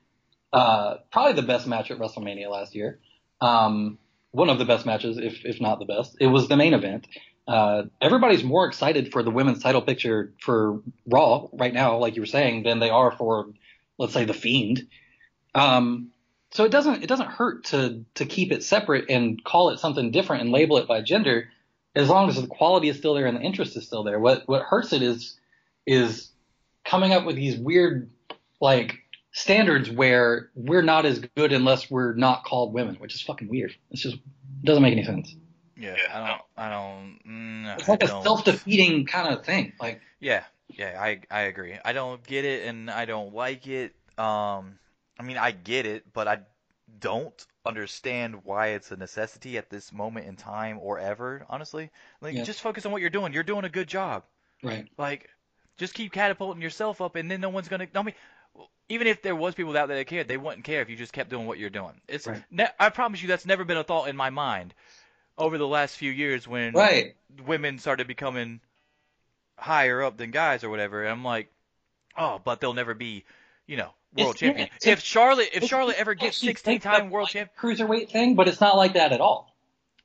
[0.53, 2.99] uh, probably the best match at WrestleMania last year.
[3.39, 3.97] Um,
[4.32, 6.15] one of the best matches, if, if not the best.
[6.19, 7.07] It was the main event.
[7.48, 12.22] Uh, everybody's more excited for the women's title picture for Raw right now, like you
[12.22, 13.48] were saying, than they are for,
[13.98, 14.88] let's say, the Fiend.
[15.56, 16.12] Um,
[16.52, 20.12] so it doesn't it doesn't hurt to to keep it separate and call it something
[20.12, 21.50] different and label it by gender,
[21.96, 24.20] as long as the quality is still there and the interest is still there.
[24.20, 25.38] What what hurts it is
[25.86, 26.30] is
[26.84, 28.12] coming up with these weird
[28.60, 28.98] like
[29.32, 33.74] standards where we're not as good unless we're not called women, which is fucking weird.
[33.89, 35.36] It's just it doesn't make any sense.
[35.82, 36.42] Yeah, I don't.
[36.58, 37.20] I don't.
[37.28, 38.24] Mm, It's like I a don't.
[38.24, 39.74] self-defeating kind of thing.
[39.80, 40.44] Like Yeah,
[40.78, 41.78] yeah, I I agree.
[41.84, 43.94] I don't get it and I don't like it.
[44.18, 44.80] Um,
[45.20, 46.40] I mean, I get it, but I
[47.00, 51.46] don't understand why it's a necessity at this moment in time or ever.
[51.50, 52.44] Honestly, like Yeah.
[52.44, 53.34] just focus on what you're doing.
[53.34, 54.24] You're doing a good job.
[54.64, 54.88] right.
[54.98, 55.30] Like,
[55.78, 57.88] just keep catapulting yourself up, and then no one's gonna.
[57.96, 58.16] I mean,
[58.90, 61.14] even if there was people out there that cared, they wouldn't care if you just
[61.14, 62.00] kept doing what you're doing.
[62.08, 62.28] It's.
[62.28, 62.44] Right.
[62.52, 64.74] Ne- I promise you, that's never been a thought in my mind
[65.42, 67.16] over the last few years when Right.
[67.46, 68.62] women started becoming
[69.58, 71.02] higher up than guys or whatever.
[71.04, 71.52] And I'm like,
[72.18, 73.26] oh, but they'll never be,
[73.66, 74.70] you know, world It's- champion.
[74.84, 78.48] yeah, If Charlotte, if Charlotte ever gets 16 time world like, champion, cruiserweight thing, but
[78.48, 79.56] it's not like that at all.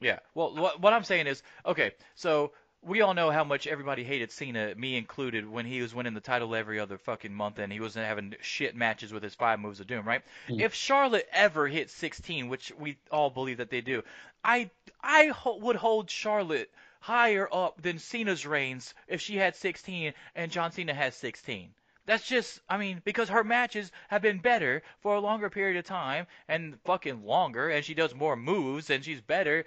[0.01, 0.19] yeah.
[0.35, 2.53] Well, what, what I'm saying is, okay, so
[2.87, 6.21] we all know how much everybody hated Cena, me included, when he was winning the
[6.21, 9.81] title every other fucking month and he wasn't having shit matches with his five moves
[9.81, 10.23] of doom, right?
[10.49, 10.61] Mm.
[10.61, 14.05] If Charlotte ever hit 16, which we all believe that they do,
[14.45, 14.71] I
[15.03, 16.71] I ho- would hold Charlotte
[17.01, 21.71] higher up than Cena's reigns if she had 16 and John Cena has 16.
[22.07, 25.85] That's just, I mean, because her matches have been better for a longer period of
[25.85, 29.65] time and fucking longer, and she does more moves and she's better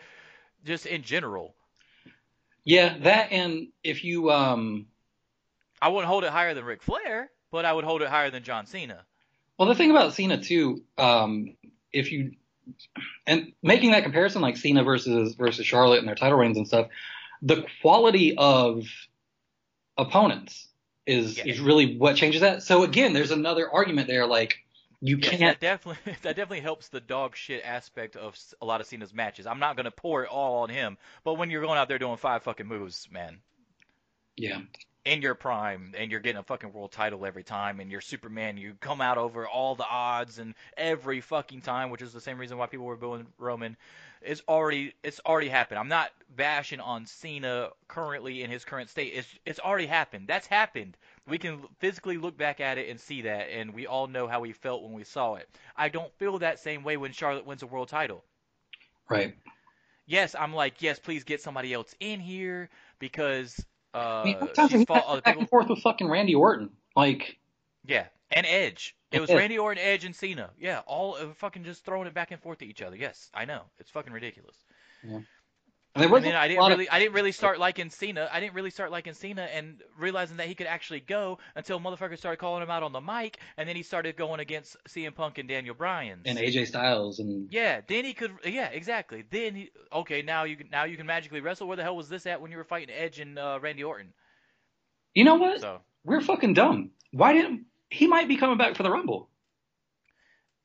[0.63, 1.53] just in general.
[2.70, 4.86] Yeah, that and if you um
[5.82, 8.43] I wouldn't hold it higher than Ric Flair, but I would hold it higher than
[8.43, 9.05] John Cena.
[9.57, 11.55] well the thing about Cena too, um
[11.91, 12.34] if you
[13.26, 16.89] and making that comparison like Cena versus versus Charlotte and their title reigns and stuff,
[17.41, 18.84] the quality of
[19.97, 20.67] opponents
[21.07, 21.45] is Yeah.
[21.47, 22.61] is really what changes that.
[22.61, 24.57] So again, there's another argument there like
[25.01, 28.81] you Yes, can't that definitely that definitely helps the dog shit aspect of a lot
[28.81, 29.45] of Cena's matches.
[29.47, 32.17] I'm not gonna pour it all on him, but when you're going out there doing
[32.17, 33.41] five fucking moves, man,
[34.37, 34.61] yeah.
[35.05, 38.57] in your prime and you're getting a fucking world title every time and you're Superman,
[38.57, 42.37] you come out over all the odds and every fucking time, which is the same
[42.37, 43.77] reason why people were booing Roman.
[44.21, 45.79] It's already it's already happened.
[45.79, 49.13] I'm not bashing on Cena currently in his current state.
[49.15, 50.27] It's it's already happened.
[50.27, 50.97] That's happened.
[51.30, 54.39] We can physically look back at it and see that, and we all know how
[54.41, 55.47] we felt when we saw it.
[55.77, 58.23] I don't feel that same way when Charlotte wins a world title.
[59.09, 59.36] Right.
[60.05, 63.63] Yes, I'm like, yes, please get somebody else in here because
[63.93, 64.38] uh, I mean,
[64.69, 65.41] she's fought back, other back people.
[65.41, 66.69] and forth with fucking Randy Orton.
[66.95, 67.38] Like,
[67.86, 68.95] Yeah, and Edge.
[69.11, 69.38] It was Yeah.
[69.38, 70.51] Randy Orton, Edge, and Cena.
[70.59, 72.95] Yeah, all fucking just throwing it back and forth to each other.
[72.95, 73.61] Yes, I know.
[73.80, 74.55] It's fucking ridiculous.
[75.03, 75.25] and
[75.95, 78.29] there was And then a I didn't of- I didn't really start liking Cena.
[78.31, 82.19] I didn't really start liking Cena and realizing that he could actually go until motherfuckers
[82.19, 85.39] started calling him out on the mic, and then he started going against CM Punk
[85.39, 86.21] and Daniel Bryan.
[86.25, 88.31] and AJ Styles and Yeah, then he could.
[88.45, 89.23] Yeah, exactly.
[89.29, 89.71] Then he.
[89.91, 91.67] Okay, now you can now you can magically wrestle.
[91.67, 94.13] Where the hell was this at when you were fighting Edge and uh, Randy Orton?
[95.15, 95.59] you know what?
[95.61, 96.91] So We're fucking dumb.
[97.11, 99.29] Why didn't he might be coming back for the Rumble?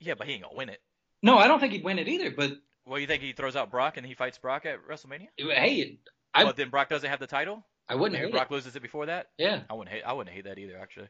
[0.00, 0.80] yeah, but he ain't gonna win it.
[1.22, 2.30] No, I don't think he'd win it either.
[2.30, 2.52] But
[2.86, 5.28] Well, you think he throws out Brock and he fights Brock at WrestleMania?
[5.38, 5.98] hey,
[6.34, 7.64] I but then Brock doesn't have the title.
[7.88, 8.54] I wouldn't Maybe hate Brock it.
[8.54, 9.28] loses it before that.
[9.38, 9.62] Yeah.
[9.68, 10.02] I wouldn't hate.
[10.04, 11.08] I wouldn't hate that either, actually.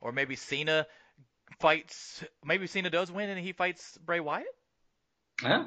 [0.00, 0.86] Or maybe Cena
[1.60, 2.24] fights.
[2.44, 4.46] Maybe Cena does win and he fights Bray Wyatt,
[5.40, 5.64] Huh?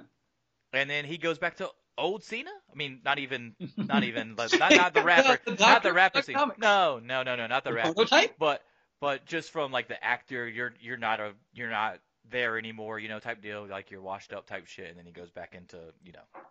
[0.73, 2.49] and then he goes back to old Cena.
[2.71, 6.37] I mean, not even, not even, not not the rapper, The not the rapper Cena.
[6.39, 6.59] Comics.
[6.59, 7.93] No, no, no, no, not the The rapper.
[7.93, 8.35] prototype?
[8.39, 8.61] But
[9.01, 11.99] but just from like the actor, you're you're not a you're not
[12.30, 13.67] there anymore, you know, type deal.
[13.70, 16.41] Like you're washed up type shit, and then he goes back into you know,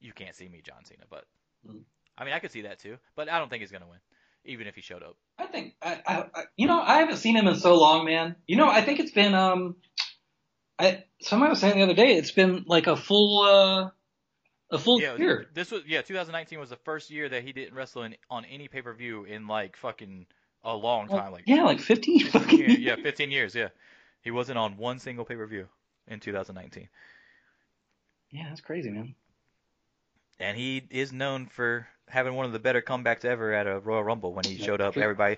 [0.00, 1.04] you can't see me, John Cena.
[1.10, 1.24] But
[1.68, 1.80] Mm.
[2.16, 2.98] I mean, I could see that too.
[3.16, 3.98] But I don't think he's gonna win,
[4.44, 5.16] even if he showed up.
[5.38, 8.36] I think I, I, I you know I haven't seen him in so long, man.
[8.46, 9.76] You know I think it's been um,
[10.78, 13.90] I somebody was saying the other day it's been like a full uh,
[14.70, 15.46] a full Yeah, year.
[15.54, 18.68] this was yeah, 2019 was the first year that he didn't wrestle in, on any
[18.68, 20.26] pay per view in like fucking
[20.62, 23.68] a long time, like yeah, like fifteen fucking years, yeah, 15 years, yeah.
[24.22, 25.68] He wasn't on one single pay per view
[26.06, 26.88] in 2019,
[28.30, 29.14] Yeah, that's crazy, man.
[30.40, 34.02] and he is known for having one of the better comebacks ever at a Royal
[34.04, 34.94] Rumble when he Yeah, showed up.
[34.94, 35.02] true.
[35.02, 35.36] Everybody,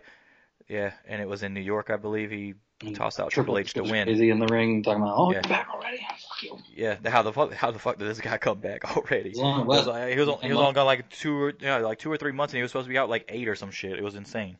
[0.68, 2.31] yeah, and it was in New York, I believe.
[2.31, 2.55] He
[2.95, 4.09] tossed out Triple H to win.
[4.09, 5.41] Is he in the ring, talking about oh Yeah.
[5.43, 5.99] back already.
[5.99, 6.59] Fuck you.
[6.74, 9.33] Yeah, how the fuck how the fuck did this guy come back already?
[9.35, 11.37] Long as- It was like, he was on, he was Well- on gone like two
[11.37, 13.26] or yeah, like two or three months, and he was supposed to be out like
[13.28, 13.99] eight or some shit.
[13.99, 14.57] It was insane.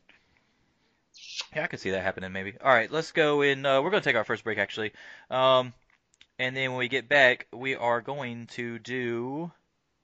[1.55, 2.53] Yeah, I could see that happening maybe.
[2.63, 3.65] All right, let's go in.
[3.65, 4.93] Uh, we're gonna take our first break actually,
[5.29, 5.73] um,
[6.39, 9.51] and then when we get back, we are going to do.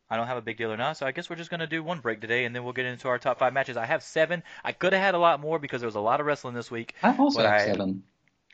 [0.09, 1.83] I don't have a big deal or not, so I guess we're just gonna do
[1.83, 3.77] one break today, and then we'll get into our top five matches.
[3.77, 4.43] I have seven.
[4.63, 6.69] I could have had a lot more because there was a lot of wrestling this
[6.71, 6.93] week.
[7.03, 8.03] I also have I- seven.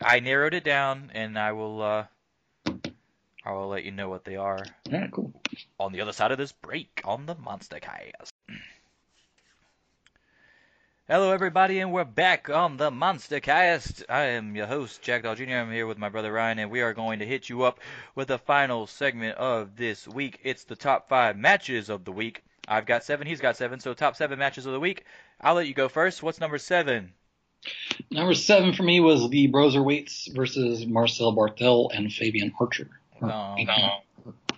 [0.01, 1.81] I narrowed it down, and I will.
[1.81, 2.05] Uh,
[3.45, 4.57] I will let you know what they are
[4.91, 5.33] All right, cool.
[5.79, 8.32] on the other side of this break on the Monster Cast.
[11.09, 14.03] Hello, everybody, and we're back on the Monster Cast.
[14.07, 15.43] I am your host, Jack Dahl Jr.
[15.55, 17.79] I'm here with my brother Ryan, and we are going to hit you up
[18.15, 20.39] with the final segment of this week.
[20.43, 22.41] It's the top five matches of the week.
[22.67, 25.03] I've got seven, he's got seven, so top seven matches of the week.
[25.41, 26.23] I'll let you go first.
[26.23, 27.11] What's number seven?
[28.09, 32.87] Number seven for me was the Broserweights versus Marcel Barthel and Fabian Aichner.
[33.21, 33.57] Or- Um,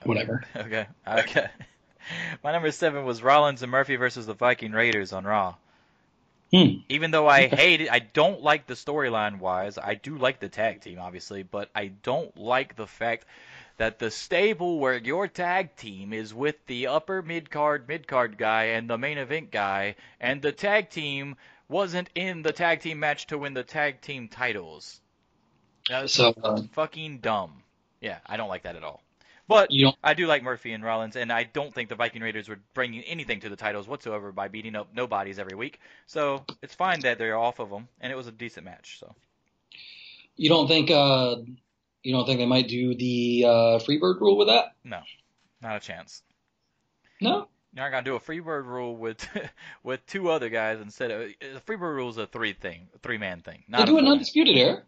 [0.04, 0.44] Whatever.
[0.56, 0.86] Okay.
[1.08, 1.48] Okay.
[2.44, 5.56] My number seven was Rollins and Murphy versus the Viking Raiders on Raw.
[6.52, 6.80] Hmm.
[6.90, 9.78] Even though I hate it, I don't like the storyline wise.
[9.78, 13.26] I do like the tag team, obviously, but I don't like the fact
[13.78, 18.38] that the stable where your tag team is with the upper mid card, mid card
[18.38, 21.36] guy and the main event guy, and the tag team
[21.68, 25.02] wasn't in the tag team match to win the tag team titles.
[25.90, 27.64] That's So uh, fucking dumb.
[28.02, 29.02] Yeah, I don't like that at all.
[29.48, 29.92] But you.
[30.04, 33.04] I do like Murphy and Rollins, and I don't think the Viking Raiders were bringing
[33.04, 35.80] anything to the titles whatsoever by beating up nobodies every week.
[36.08, 38.98] So it's fine that they're off of them, and it was a decent match.
[39.00, 39.14] So
[40.36, 40.90] You don't think.
[40.90, 41.38] Uh,
[42.04, 44.76] you don't think they might do the uh, Freebird rule with that?
[44.84, 45.02] No,
[45.62, 46.22] not a chance.
[47.22, 47.48] No.
[47.74, 49.28] You're not gonna do a Freebird rule with
[49.84, 53.42] with two other guys instead of the Freebird rule is a three thing, three man
[53.42, 53.64] thing.
[53.68, 54.84] Not They a do an undisputed era,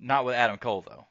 [0.00, 1.06] Not with Adam Cole though.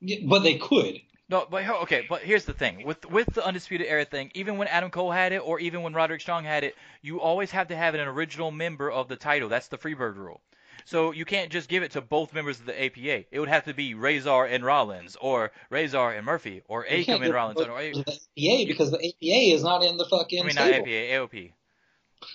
[0.00, 1.00] Yeah, but they could.
[1.28, 4.30] No, but okay, but here's the thing with with the undisputed era thing.
[4.34, 7.50] Even when Adam Cole had it, or even when Roderick Strong had it, you always
[7.52, 9.48] have to have an original member of the title.
[9.48, 10.42] That's the Freebird rule.
[10.84, 13.24] So you can't just give it to both members of the APA.
[13.30, 17.32] It would have to be Rezar and Rollins, or Rezar and Murphy, or Akam and
[17.32, 17.58] Rollins.
[17.58, 20.42] Or, the APA because the APA is not in the fucking.
[20.42, 20.86] I mean, not stable.
[20.86, 21.52] APA, AOP.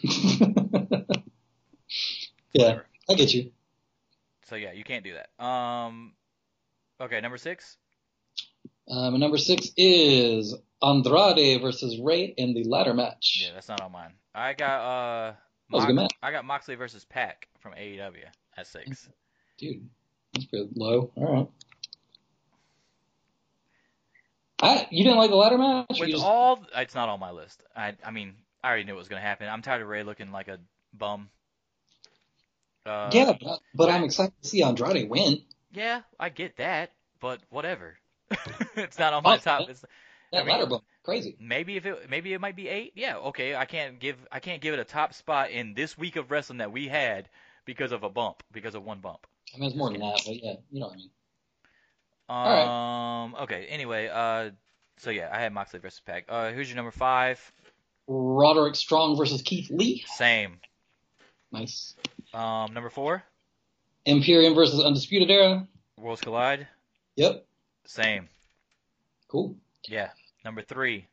[2.54, 2.88] yeah, Whatever.
[3.08, 3.52] I get you.
[4.48, 5.30] So yeah, you can't do that.
[5.44, 6.14] Um,
[7.00, 7.78] okay, number six.
[8.90, 13.40] Um, and number six is Andrade versus Rey in the ladder match.
[13.44, 14.14] Yeah, that's not on mine.
[14.34, 16.12] I got uh, That was a good match.
[16.24, 18.14] I got Moxley versus Pac from AEW
[18.58, 19.08] at six.
[19.58, 19.88] Dude,
[20.34, 21.12] that's pretty low.
[21.16, 21.48] All right.
[24.62, 25.86] I, you didn't like the ladder match?
[26.00, 27.64] With just- all, it's not on my list.
[27.76, 29.48] I, I mean, I already knew it was gonna happen.
[29.48, 30.60] I'm tired of Rey looking like a
[30.94, 31.30] bum.
[32.86, 35.42] Uh, yeah, but, but I'm excited to see Andrade win.
[35.72, 37.98] Yeah, I get that, but whatever.
[38.76, 39.70] it's not on my Oh, top.
[39.70, 39.82] It's,
[40.32, 41.36] That I mean- ladder bump, crazy.
[41.40, 42.94] maybe if it maybe it might be eight.
[42.96, 43.56] Yeah, okay.
[43.56, 46.60] I can't give I can't give it a top spot in this week of wrestling
[46.60, 47.30] that we had
[47.66, 49.26] because of a bump, because of one bump.
[49.56, 51.10] I mean, it's more than that, but yeah, you know what I mean.
[52.30, 53.36] Um.
[53.44, 53.66] Okay.
[53.70, 54.08] Anyway.
[54.12, 54.52] Uh.
[54.98, 56.26] So yeah, I had Moxley versus Pac.
[56.30, 56.52] Uh.
[56.52, 57.40] Who's your number five?
[58.08, 60.04] Roderick Strong versus Keith Lee.
[60.16, 60.60] Same.
[61.52, 61.96] Nice.
[62.34, 62.74] Um.
[62.74, 63.24] Number four.
[64.06, 65.68] Imperium versus Undisputed Era.
[65.98, 66.68] Worlds Collide.
[67.16, 67.46] Yep.
[67.90, 68.30] Same.
[69.30, 69.56] Cool.
[69.88, 70.10] Yeah.
[70.46, 71.08] Number three.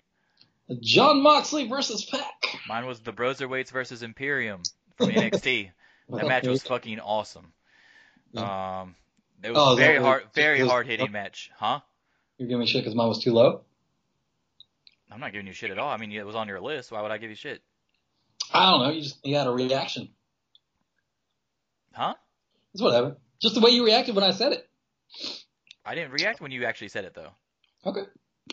[0.81, 2.23] Jon Moxley versus Pac.
[2.69, 4.63] Mine was the Broserweights versus Imperium
[4.99, 5.71] from NXT.
[6.11, 7.53] That match was fucking awesome.
[8.37, 8.95] Um.
[9.43, 11.81] It was Oh, a very what- hard, very was- hard hitting match, huh?
[12.37, 13.63] You're giving me shit because mine was too low.
[15.11, 15.89] I'm not giving you shit at all.
[15.89, 16.93] I mean, it was on your list.
[16.93, 17.63] Why would I give you shit?
[18.53, 18.91] I don't know.
[18.91, 20.11] You just you had a reaction.
[21.95, 22.15] Huh?
[22.75, 23.17] It's whatever.
[23.41, 24.69] Just the way you reacted when I said it.
[25.87, 27.31] I didn't react when you actually said it though.
[27.87, 28.03] Okay.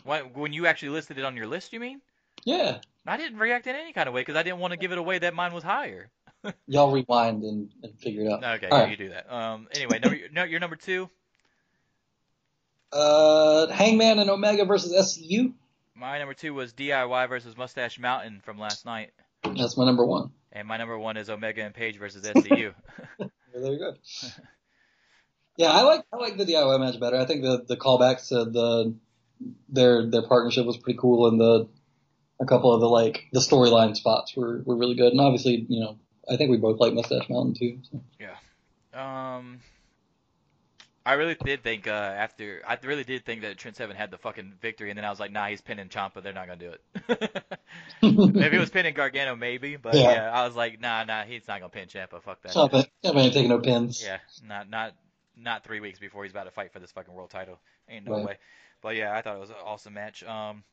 [0.04, 2.00] When, when you actually listed it on your list, you mean?
[2.44, 2.78] Yeah.
[3.06, 4.98] I didn't react in any kind of way because I didn't want to give it
[4.98, 6.10] away that mine was higher.
[6.66, 8.44] Y'all rewind and, and figure it out.
[8.56, 8.90] Okay, yeah, right.
[8.90, 9.32] you do that.
[9.32, 9.66] Um.
[9.74, 11.08] Anyway, number, no, you're number two.
[12.92, 15.52] Uh, Hangman and Omega versus SCU.
[15.94, 19.10] My number two was DIY versus Mustache Mountain from last night,
[19.42, 20.30] That's my number one.
[20.52, 22.74] and my number one is Omega and Page versus SCU.
[23.54, 23.94] Well, there you go.
[25.56, 27.16] Yeah, I like I like the DIY match better.
[27.16, 28.94] I think the the callbacks to the
[29.68, 31.68] their their partnership was pretty cool, and the
[32.40, 35.12] a couple of the like the storyline spots were were really good.
[35.12, 35.98] And obviously, you know,
[36.28, 37.78] I think we both like Mustache Mountain too.
[37.90, 38.98] So.
[38.98, 39.60] um.
[41.06, 44.16] I really did think uh, after I really did think that Trent Seven had the
[44.16, 46.22] fucking victory, and then I was like, nah, he's pinning Ciampa.
[46.22, 47.44] They're not gonna do it.
[48.02, 50.12] if he was pinning Gargano, maybe, but Yeah.
[50.12, 50.30] yeah.
[50.32, 52.22] I was like, nah, nah, he's not gonna pin Ciampa.
[52.22, 52.48] Fuck that.
[52.48, 52.90] It.
[53.02, 54.02] Stop ain't taking no pins.
[54.02, 54.16] Yeah,
[54.48, 54.94] not not
[55.36, 57.58] not three weeks before he's about to fight for this fucking world title.
[57.88, 58.24] Ain't no Right.
[58.24, 58.38] way.
[58.80, 60.22] But yeah, I thought it was an awesome match.
[60.22, 60.64] Um,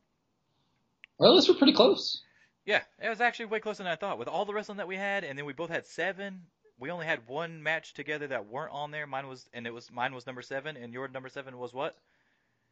[1.17, 2.23] Well, this were pretty close.
[2.65, 4.17] yeah, it was actually way closer than I thought.
[4.17, 6.41] With all the wrestling that we had, and then we both had seven.
[6.79, 9.05] We only had one match together that weren't on there.
[9.05, 11.95] Mine was, and it was mine was number seven, and your number seven was what?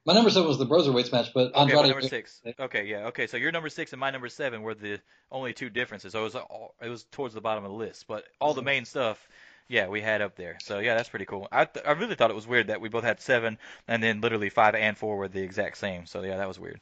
[0.06, 1.88] My number seven was the Broserweights match, but Okay, Andrade.
[1.88, 2.42] number six.
[2.60, 3.28] Okay, yeah, okay.
[3.28, 5.00] So your number six and my number seven were the
[5.32, 6.14] only two differences.
[6.14, 8.62] So it was all, it was towards the bottom of the list, but all the
[8.64, 9.28] main stuff,
[9.70, 10.58] yeah, we had up there.
[10.62, 11.48] So yeah, that's pretty cool.
[11.52, 13.58] I th- I really thought it was weird that we both had seven,
[13.88, 16.08] and then literally five and four were the exact same.
[16.08, 16.82] So yeah, that was weird.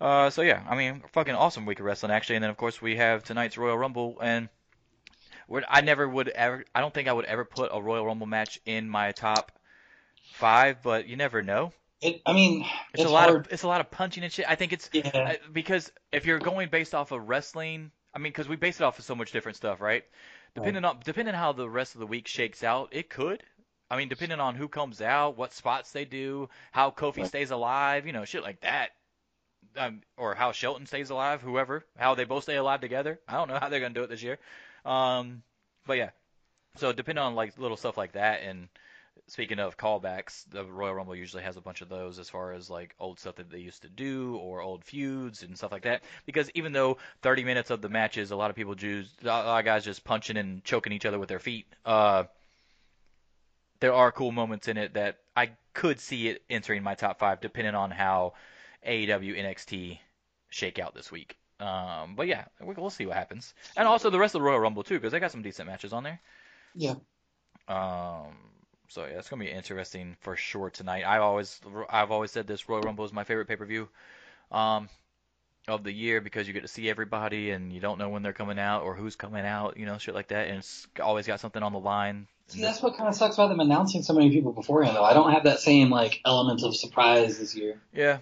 [0.00, 2.82] Uh, so yeah, I mean, fucking awesome week of wrestling actually, and then of course
[2.82, 4.48] we have tonight's Royal Rumble, and
[5.68, 8.60] I never would ever, I don't think I would ever put a Royal Rumble match
[8.66, 9.52] in my top
[10.32, 11.72] five, but you never know.
[12.00, 12.64] It, I mean,
[12.94, 13.46] It's, it's a lot hard.
[13.46, 14.46] of it's a lot of punching and shit.
[14.48, 15.36] I think it's yeah.
[15.52, 18.98] Because if you're going based off of wrestling, I mean, because we base it off
[18.98, 20.04] of so much different stuff, right?
[20.54, 23.42] Depending on depending how the rest of the week shakes out, it could.
[23.90, 27.26] I mean, depending on who comes out, what spots they do, how Kofi Right.
[27.26, 28.90] stays alive, you know, shit like that.
[29.76, 33.20] Um, or how Shelton stays alive, whoever, how they both stay alive together.
[33.28, 34.38] I don't know how they're gonna do it this year.
[34.84, 35.42] Um,
[35.86, 36.10] but yeah,
[36.76, 38.68] so depending on like little stuff like that, and
[39.26, 42.70] speaking of callbacks, the Royal Rumble usually has a bunch of those as far as
[42.70, 46.02] like old stuff that they used to do or old feuds and stuff like that.
[46.26, 49.58] Because even though 30 minutes of the matches, a lot of people choose, a lot
[49.58, 51.66] of guys just punching and choking each other with their feet.
[51.84, 52.24] Uh,
[53.80, 57.40] there are cool moments in it that I could see it entering my top five,
[57.40, 58.34] depending on how
[58.86, 59.98] AEW NXT
[60.50, 61.36] shake out this week.
[61.60, 63.54] Um, but yeah, we- we'll see what happens.
[63.76, 65.92] And also the rest of the Royal Rumble too, because they got some decent matches
[65.92, 66.20] on there.
[66.74, 66.94] Yeah.
[67.68, 68.36] Um,
[68.88, 71.04] so yeah, it's gonna be interesting for sure tonight.
[71.06, 71.60] I've always
[71.90, 73.88] I've always said this Royal Rumble is my favorite pay per view,
[74.50, 74.88] um,
[75.68, 78.32] of the year because you get to see everybody and you don't know when they're
[78.32, 81.40] coming out or who's coming out, you know, shit like that, and it's always got
[81.40, 82.26] something on the line.
[82.48, 85.04] See, that's what kind of sucks about them announcing so many people beforehand, though.
[85.04, 87.78] I don't have that same like element of surprise this year.
[87.92, 88.18] Yeah.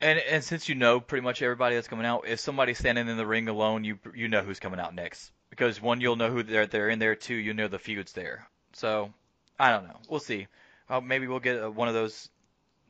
[0.00, 3.16] And and since you know pretty much everybody that's coming out, if somebody's standing in
[3.16, 6.42] the ring alone, you you know who's coming out next because one you'll know who
[6.42, 8.46] they're they're in there, two you know the feud's there.
[8.74, 9.14] So
[9.58, 9.96] I don't know.
[10.08, 10.46] We'll see.
[10.88, 12.28] Uh, maybe we'll get uh, one of those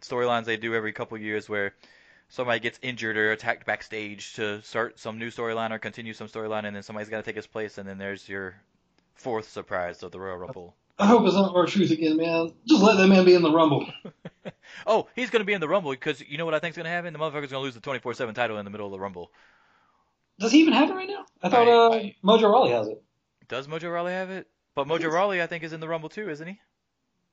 [0.01, 1.75] storylines they do every couple years where
[2.29, 6.65] somebody gets injured or attacked backstage to start some new storyline or continue some storyline,
[6.65, 8.55] and then somebody's got to take his place, and then there's your
[9.15, 10.75] fourth surprise of the Royal Rumble.
[10.99, 12.53] I hope it's not R-Truth again, man.
[12.67, 13.87] Just let that man be in the rumble.
[14.87, 16.85] Oh, he's going to be in the Rumble because you know what I think's going
[16.85, 17.13] to happen?
[17.13, 19.31] The motherfucker's going to lose the 24/7 title in the middle of the Rumble.
[20.39, 21.25] Does he even have it right now?
[21.43, 23.03] I thought I- uh, I- Mojo Rawley has it.
[23.49, 24.49] Does Mojo Rawley have it?
[24.75, 25.11] But Mojo.
[25.11, 26.61] Rawley, I think, is in the Rumble too, isn't he?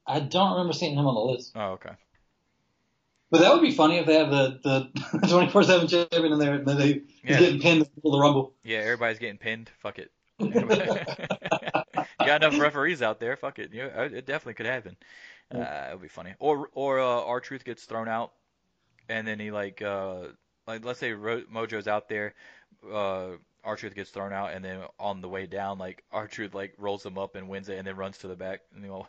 [0.05, 1.51] I don't remember seeing him on the list.
[1.55, 1.91] Oh, okay.
[3.29, 6.53] But that would be funny if they have the the 24 seven champion in there
[6.55, 7.39] and then they Yeah.
[7.39, 8.53] getting pinned for the rumble.
[8.63, 9.69] Yeah, everybody's getting pinned.
[9.79, 10.11] Fuck it.
[10.39, 10.49] you
[12.19, 13.35] got enough referees out there.
[13.37, 13.71] Fuck it.
[13.73, 14.97] Yeah, it definitely could happen.
[15.53, 16.33] Uh, it would be funny.
[16.39, 18.31] Or or uh, R-Truth gets thrown out,
[19.09, 20.27] and then he like uh
[20.67, 22.33] like let's say Ro- Mojo's out there,
[22.91, 23.31] uh
[23.63, 27.17] R-Truth gets thrown out, and then on the way down like R-Truth like rolls him
[27.17, 29.07] up and wins it, and then runs to the back, and, know,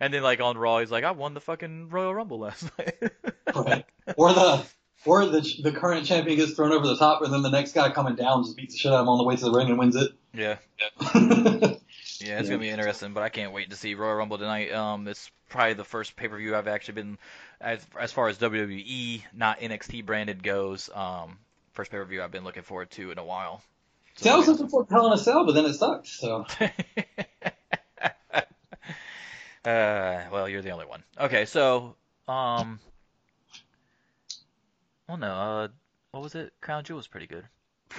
[0.00, 3.12] and then like on Raw he's like I won the fucking Royal Rumble last night.
[3.54, 3.84] Right.
[4.16, 4.64] Or the
[5.04, 7.90] or the the current champion gets thrown over the top and then the next guy
[7.90, 9.68] coming down just beats the shit out of him on the way to the ring
[9.68, 10.12] and wins it.
[10.32, 10.56] yeah.
[10.80, 11.74] yeah.
[12.20, 14.72] Yeah, it's gonna be interesting, but I can't wait to see Royal Rumble tonight.
[14.72, 17.18] Um, it's probably the first pay per view I've actually been,
[17.60, 20.90] as as far as WWE, not NXT branded goes.
[20.92, 21.38] Um,
[21.72, 23.62] first pay per view I've been looking forward to in a while.
[24.24, 26.08] Was looking for Hell in a Cell, but then it sucked.
[26.08, 26.44] So
[29.64, 31.02] uh, well, you're the only one.
[31.20, 31.94] Okay, so
[32.26, 32.80] um,
[35.08, 35.68] well, no, uh,
[36.10, 36.52] what was it?
[36.60, 37.44] Crown Jewel was pretty good.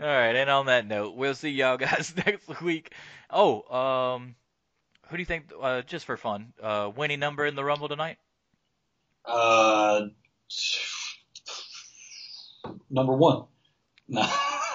[0.00, 2.92] All right, and on that note, we'll see y'all guys next week.
[3.28, 4.34] Oh, um,
[5.08, 8.16] who do you think, uh, just for fun, uh, winning number in the Rumble tonight?
[9.26, 10.06] uh,
[12.90, 13.44] number one.
[14.08, 14.22] No.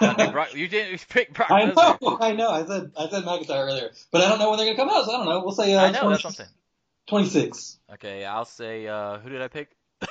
[0.01, 2.01] Uh, you didn't pick Brock I Lesnar.
[2.01, 2.49] know, I know.
[2.49, 5.05] I said I said McIntyre earlier, but I don't know when they're gonna come out.
[5.05, 5.39] So I don't know.
[5.41, 6.47] We'll say uh, I know, 20 that's what
[7.07, 7.79] 26.
[7.93, 9.69] Okay, I'll say, uh, who did I pick?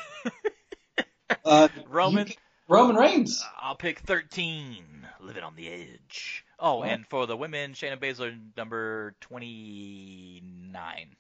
[1.44, 2.28] Uh, Roman.
[2.68, 3.44] Roman Reigns.
[3.60, 5.06] I'll pick 13.
[5.20, 6.44] Living on the edge.
[6.58, 11.16] Oh, and for the women, Shayna Baszler, number 29.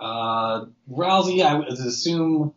[0.00, 2.54] Uh, Rousey, I would assume.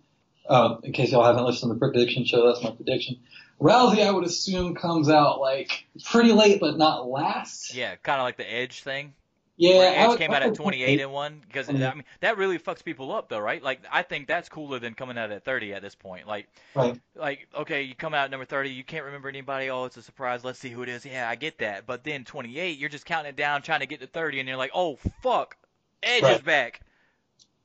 [0.50, 3.20] Uh, in case y'all haven't listened to the prediction show, that's my prediction.
[3.62, 7.74] Rousey, I would assume comes out like pretty late, but not last.
[7.76, 9.14] Yeah, kind of like the Edge thing.
[9.58, 12.58] Yeah, where Edge would- came out at 28 and one because I mean that really
[12.58, 13.62] fucks people up though, right?
[13.62, 16.26] Like I think that's cooler than coming out at 30 at this point.
[16.28, 17.00] Like Right.
[17.16, 19.70] like okay, you come out at number 30, you can't remember anybody.
[19.70, 20.44] Oh, it's a surprise.
[20.44, 21.06] Let's see who it is.
[21.06, 21.86] Yeah, I get that.
[21.86, 24.58] But then 28, you're just counting it down, trying to get to 30, and you're
[24.58, 25.56] like, oh fuck,
[26.02, 26.82] Edge is back.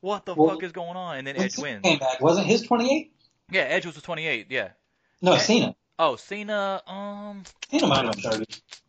[0.00, 1.16] What the Well, fuck is going on?
[1.16, 1.80] And then Edge wins.
[1.82, 2.20] Came back.
[2.20, 3.12] Wasn't his 28?
[3.50, 4.48] Yeah, Edge was the 28.
[4.50, 4.70] Yeah.
[5.22, 5.38] No, Yeah.
[5.38, 5.76] Cena.
[5.98, 6.82] Oh, Cena.
[6.86, 7.44] Um.
[7.70, 8.44] Cena might have 30.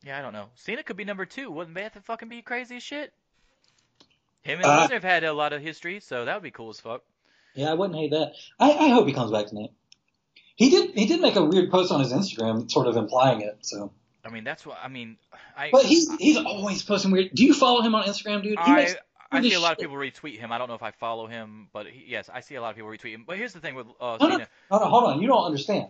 [0.05, 0.47] Yeah, I don't know.
[0.55, 1.49] Cena could be number two.
[1.51, 3.13] Wouldn't that fucking be crazy as shit?
[4.41, 6.69] Him and Uh, Lesnar have had a lot of history, so that would be cool
[6.69, 7.03] as fuck.
[7.55, 8.33] Yeah, I wouldn't hate that.
[8.59, 9.71] I, I hope he comes back tonight.
[10.55, 10.91] He did.
[10.95, 13.57] He did make a weird post on his Instagram, sort of implying it.
[13.61, 13.91] So,
[14.25, 15.17] I mean, that's what I mean.
[15.55, 17.31] I but he's he's always posting weird.
[17.33, 18.59] Do you follow him on Instagram, dude?
[18.59, 18.95] He I, makes
[19.31, 20.51] I see a lot of people retweet him.
[20.51, 22.75] I don't know if I follow him, but he, yes, I see a lot of
[22.75, 23.23] people retweet him.
[23.27, 24.47] But here's the thing with uh, no, Cena.
[24.71, 25.21] no, no, hold on.
[25.21, 25.89] You don't understand.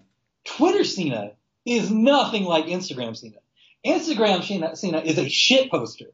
[0.56, 1.32] Twitter Cena
[1.66, 3.38] is nothing like Instagram Cena.
[3.86, 4.44] Instagram
[4.76, 6.08] Cena, is a shit poster.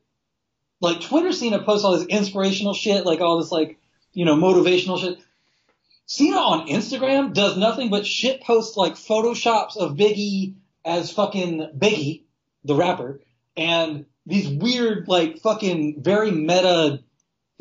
[0.82, 3.80] Like Twitter Cena posts all this inspirational shit, like all this like,
[4.12, 5.20] you know, motivational shit.
[6.06, 12.24] Cena on Instagram does nothing but shit post like photoshops of Biggie as fucking Biggie,
[12.66, 13.22] the rapper,
[13.56, 17.00] and these weird like fucking very meta,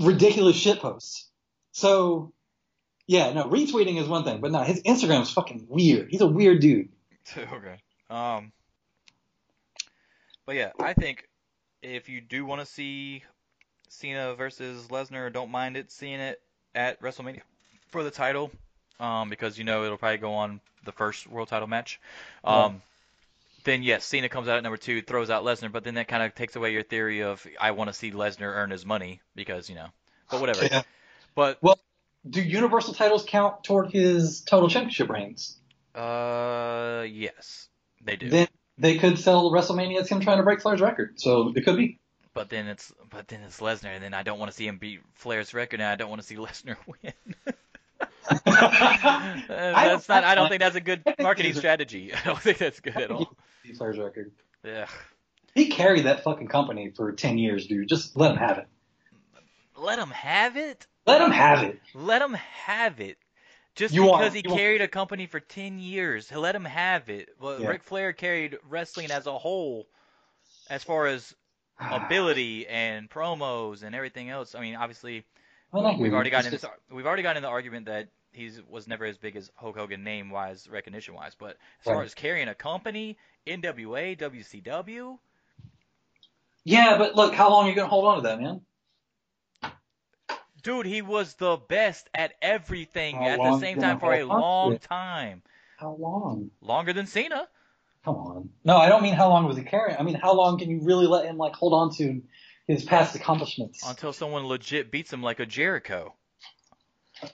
[0.00, 1.28] ridiculous shit posts.
[1.72, 2.32] So
[3.06, 6.08] yeah, no, retweeting is one thing, but no, his Instagram is fucking weird.
[6.10, 6.88] He's a weird dude.
[7.36, 7.76] okay.
[8.10, 8.52] Um.
[10.44, 11.28] But yeah, I think
[11.82, 13.22] if you do want to see
[13.88, 16.40] Cena versus Lesnar, don't mind it seeing it
[16.74, 17.42] at WrestleMania
[17.90, 18.50] for the title,
[18.98, 22.00] um, because you know it'll probably go on the first world title match.
[22.42, 22.82] Um,
[23.64, 26.22] then yes, Cena comes out at number two, throws out Lesnar, but then that kind
[26.22, 29.68] of takes away your theory of I want to see Lesnar earn his money because
[29.68, 29.88] you know,
[30.30, 30.66] but whatever.
[30.70, 30.82] Yeah.
[31.34, 31.58] But
[32.28, 35.58] Do universal titles count toward his total championship reigns?
[35.94, 37.68] uh, yes,
[38.02, 38.30] they do.
[38.30, 38.48] Then
[38.78, 41.20] they could sell WrestleMania as him trying to break Flair's record.
[41.20, 41.98] So it could be.
[42.34, 44.78] But then it's but then it's Lesnar, and then I don't want to see him
[44.78, 47.12] beat Flair's record, and I don't want to see Lesnar win.
[48.44, 50.24] That's not.
[50.24, 52.12] I don't think that's a good marketing strategy.
[52.14, 53.36] I don't think that's good at all.
[53.62, 54.32] Beat Flair's record.
[54.64, 54.86] Yeah.
[55.54, 57.88] He carried that fucking company for ten years, dude.
[57.88, 58.66] Just let him have it.
[59.76, 60.86] Let him have it.
[61.06, 61.80] Let him have it.
[61.94, 63.18] Let him have it.
[63.74, 66.64] Just You want- because he you want- carried a company for ten years, let him
[66.64, 67.30] have it.
[67.40, 67.68] Well, Yeah.
[67.68, 69.88] Ric Flair carried wrestling as a whole,
[70.68, 71.34] as far as
[71.80, 74.54] ability and promos and everything else.
[74.54, 75.24] I mean, obviously,
[75.72, 78.86] mean, we've already gotten in It's we've already gotten in the argument that he was
[78.86, 81.34] never as big as Hulk Hogan name wise, recognition wise.
[81.34, 85.18] But as far as carrying a company, NWA, WCW,
[86.64, 88.60] Yeah, but look, how long are you gonna hold on to that, man?
[90.62, 94.24] Dude, he was the best at everything How at the long same time for a
[94.24, 95.42] long time,
[95.76, 96.50] How long?
[96.60, 97.48] longer than Cena.
[98.04, 98.50] Come on.
[98.64, 99.96] No, I don't mean how long was he carrying.
[99.98, 102.22] I mean how long can you really let him like hold on to
[102.66, 103.86] his past accomplishments?
[103.88, 106.14] Until someone legit beats him like a Jericho.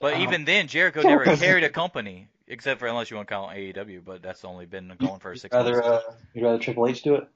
[0.01, 3.29] But Uh, even then, Jericho never Jericho's- carried a company, except for unless you want
[3.29, 5.87] to count AEW, but that's only been going for You'd six rather months.
[6.07, 7.29] uh, you'd rather Triple H do it?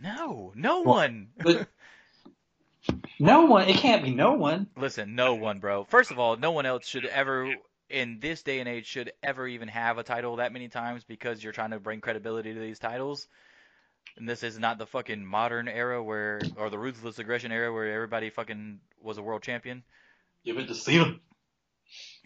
[0.00, 1.28] No, no one.
[1.38, 1.68] but-
[3.18, 3.68] No one.
[3.68, 4.66] It can't be no one.
[4.76, 5.84] Listen, no one, bro.
[5.84, 7.54] First of all, no one else should ever,
[7.88, 11.42] in this day and age, should ever even have a title that many times because
[11.42, 13.28] you're trying to bring credibility to these titles.
[14.16, 17.92] And this is not the fucking modern era where, or the ruthless aggression era where
[17.92, 19.84] everybody fucking was a world champion.
[20.44, 21.16] Give it to Cena.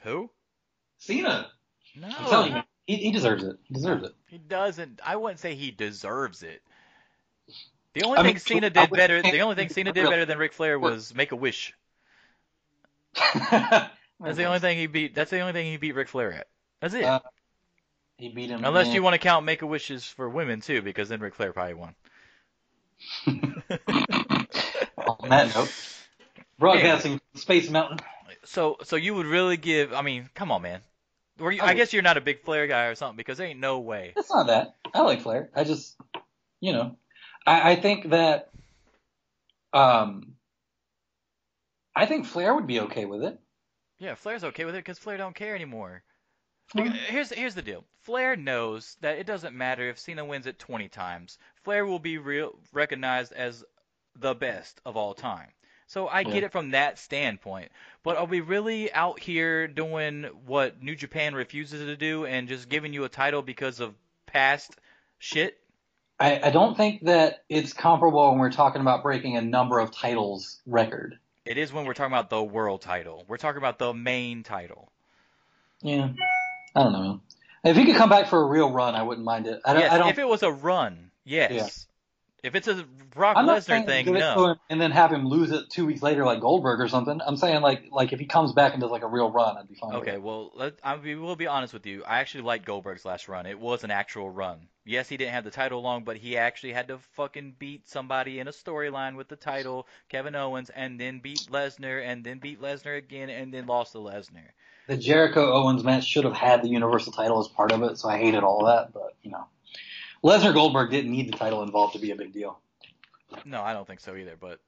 [0.02, 0.30] Who?
[0.98, 1.48] Cena.
[1.94, 2.08] No.
[2.08, 3.56] I'm telling you, he, he deserves it.
[3.64, 4.14] He deserves it.
[4.26, 5.00] He doesn't.
[5.04, 6.62] I wouldn't say he deserves it.
[7.96, 9.22] The only I thing mean, Cena did better.
[9.22, 11.72] The only thing Cena did better than Ric Flair was make a wish.
[13.24, 15.14] That's the only thing he beat.
[15.14, 16.46] That's the only thing he beat Ric Flair at.
[16.82, 17.04] That's it.
[17.04, 17.20] Uh,
[18.18, 18.62] He beat him.
[18.62, 21.34] Unless in- you want to count make a wishes for women too, because then Ric
[21.34, 21.94] Flair probably won.
[23.26, 25.72] On that note,
[26.58, 28.00] broadcasting from Space Mountain.
[28.44, 29.94] So, so you would really give?
[29.94, 30.80] I mean, come on, man.
[31.38, 33.46] Were you, I I guess you're not a big Flair guy or something, because there
[33.46, 34.12] ain't no way.
[34.16, 34.74] It's not that.
[34.92, 35.48] I like Flair.
[35.54, 35.96] I just,
[36.60, 36.96] you know,
[37.46, 38.50] I, I think that,
[39.72, 40.34] um,
[41.94, 43.38] I think Flair would be okay with it.
[43.98, 46.02] Yeah, Flair's okay with it because Flair don't care anymore.
[46.74, 47.84] Like, Here's here's the deal.
[48.02, 51.38] Flair knows that it doesn't matter if Cena wins it 20 times.
[51.62, 53.64] Flair will be real recognized as
[54.16, 55.48] the best of all time.
[55.86, 57.70] So I get it from that standpoint.
[58.02, 62.68] But are we really out here doing what New Japan refuses to do and just
[62.68, 63.94] giving you a title because of
[64.26, 64.76] past
[65.18, 65.56] shit?
[66.18, 69.90] I, I don't think that it's comparable when we're talking about breaking a number of
[69.90, 71.18] titles record.
[71.44, 73.24] It is when we're talking about the world title.
[73.28, 74.90] We're talking about the main title.
[75.82, 76.08] Yeah,
[76.74, 77.20] I don't know.
[77.64, 79.60] If he could come back for a real run, I wouldn't mind it.
[79.64, 79.82] I don't.
[79.82, 81.86] yes, I don't if it was a run, yes.
[82.46, 84.56] If it's a Brock Lesnar thing, no.
[84.70, 87.20] and then have him lose it two weeks later like Goldberg or something.
[87.26, 89.68] I'm saying like like if he comes back and does like a real run, I'd
[89.68, 89.94] be fine.
[89.94, 92.04] with Okay, well, let, I we will be honest with you.
[92.04, 93.46] I actually liked Goldberg's last run.
[93.46, 94.68] It was an actual run.
[94.84, 98.38] Yes, he didn't have the title long, but he actually had to fucking beat somebody
[98.38, 102.60] in a storyline with the title, Kevin Owens, and then beat Lesnar, and then beat
[102.60, 104.50] Lesnar again, and then lost to Lesnar.
[104.86, 108.08] The Jericho Owens match should have had the Universal title as part of it, so
[108.08, 108.92] I hated all that.
[108.92, 109.46] But you know,
[110.24, 112.58] Lesnar Goldberg didn't need the title involved to be a big deal.
[113.44, 114.60] No, I don't think so either, but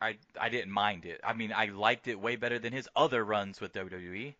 [0.00, 1.20] I I didn't mind it.
[1.24, 4.34] I mean, I liked it way better than his other runs with WWE.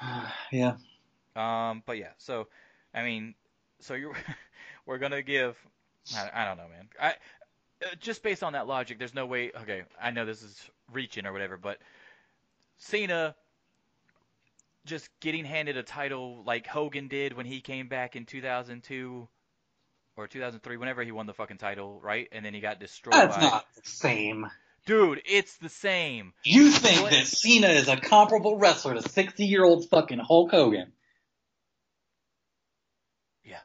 [0.52, 0.74] yeah.
[1.36, 2.48] Um, but yeah, so
[2.94, 3.34] I mean,
[3.80, 4.14] so you're
[4.86, 5.56] we're gonna give.
[6.16, 6.88] I, I don't know, man.
[7.00, 9.52] I uh, just based on that logic, there's no way.
[9.62, 11.78] Okay, I know this is reaching or whatever, but
[12.78, 13.34] Cena
[14.86, 19.28] just getting handed a title like Hogan did when he came back in 2002
[20.20, 22.28] or 2003, whenever he won the fucking title, right?
[22.32, 23.14] And then he got destroyed.
[23.14, 23.42] That's by...
[23.42, 24.46] not the same.
[24.86, 26.32] Dude, it's the same.
[26.44, 27.12] You think What?
[27.12, 30.92] that Cena is a comparable wrestler to 60 year old fucking Hulk Hogan?
[33.44, 33.60] Yeah.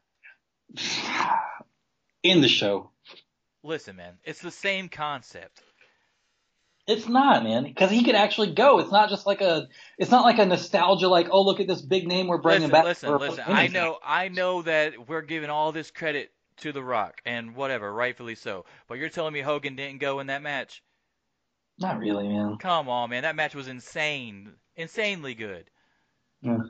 [2.23, 2.91] In the show.
[3.63, 5.61] Listen, man, it's the same concept.
[6.87, 8.77] It's not, man, because he could actually go.
[8.77, 9.67] It's not just like a.
[9.97, 12.71] It's not like a nostalgia, like oh look at this big name we're bringing listen,
[12.71, 12.85] back.
[12.85, 13.43] listen, listen.
[13.47, 17.93] I know, I know that we're giving all this credit to The Rock and whatever,
[17.93, 18.65] rightfully so.
[18.87, 20.83] But you're telling me Hogan didn't go in that match?
[21.79, 22.57] Not really, man.
[22.57, 23.23] Come on, man.
[23.23, 25.69] That match was insane, insanely good.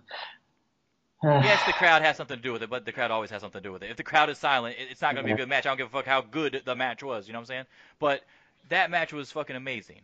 [1.24, 3.62] Yes, the crowd has something to do with it, but the crowd always has something
[3.62, 3.90] to do with it.
[3.90, 5.66] If the crowd is silent, it's not going to be a good match.
[5.66, 7.26] I don't give a fuck how good the match was.
[7.28, 7.66] You know what I'm saying?
[8.00, 8.22] But
[8.70, 10.02] that match was fucking amazing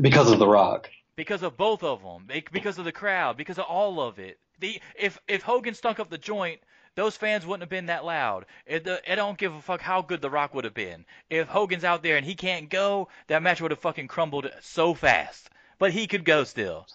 [0.00, 0.88] because of The Rock.
[1.14, 4.38] because of both of them, because of the crowd, because of all of it.
[4.60, 6.60] The if if Hogan stunk up the joint,
[6.96, 8.46] those fans wouldn't have been that loud.
[8.66, 11.04] It, the, it don't give a fuck how good The Rock would have been.
[11.30, 14.94] If Hogan's out there and he can't go, that match would have fucking crumbled so
[14.94, 15.50] fast.
[15.78, 16.86] But he could go still.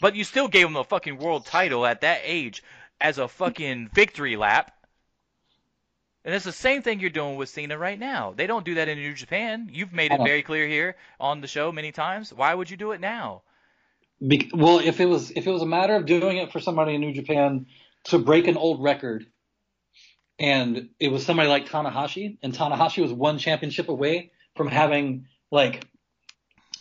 [0.00, 2.62] But you still gave him a fucking world title at that age
[3.00, 4.72] as a fucking victory lap.
[6.22, 8.34] And it's the same thing you're doing with Cena right now.
[8.36, 9.70] They don't do that in New Japan.
[9.72, 12.34] You've made it very clear here on the show many times.
[12.34, 13.42] Why would you do it now?
[14.26, 16.94] Be- well, if it was if it was a matter of doing it for somebody
[16.94, 17.66] in New Japan
[18.06, 19.26] to break an old record,
[20.38, 25.86] and it was somebody like Tanahashi, and Tanahashi was one championship away from having like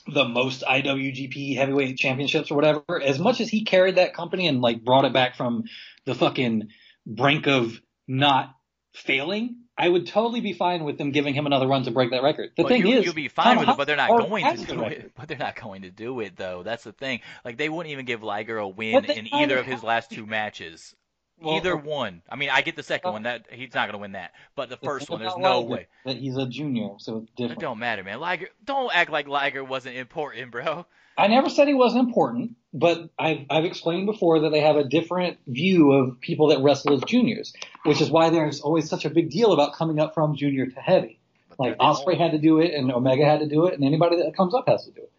[0.08, 3.02] the most IWGP heavyweight championships or whatever.
[3.02, 5.64] As much as he carried that company and like brought it back from
[6.06, 6.70] the fucking
[7.08, 8.54] brink of not
[8.94, 12.24] failing, I would totally be fine with them giving him another run to break that
[12.24, 12.52] record.
[12.56, 14.66] The But thing you, is, you'll be fine with it, but they're not going to
[14.66, 14.92] do record.
[14.92, 15.12] it.
[15.16, 16.64] But they're not going to do it though.
[16.64, 17.22] That's the thing.
[17.44, 20.26] Like they wouldn't even give Liger a win they in either of his last two
[20.26, 20.96] matches.
[21.40, 22.22] Well, Either uh, one.
[22.30, 23.24] I mean, I get the second uh, one.
[23.24, 24.32] That he's not gonna win that.
[24.56, 25.88] But the first one, there's no Liger way.
[26.06, 27.62] That he's a junior, so it's It different.
[27.62, 28.20] don't matter, man.
[28.20, 30.86] Liger, don't act like Liger wasn't important, bro.
[31.18, 34.84] I never said he wasn't important, but I've, I've explained before that they have a
[34.84, 37.54] different view of people that wrestle as juniors,
[37.84, 40.80] which is why there's always such a big deal about coming up from junior to
[40.82, 41.20] heavy.
[41.58, 44.36] Like Ospreay had to do it, and Omega had to do it, and anybody that
[44.36, 45.12] comes up has to do it.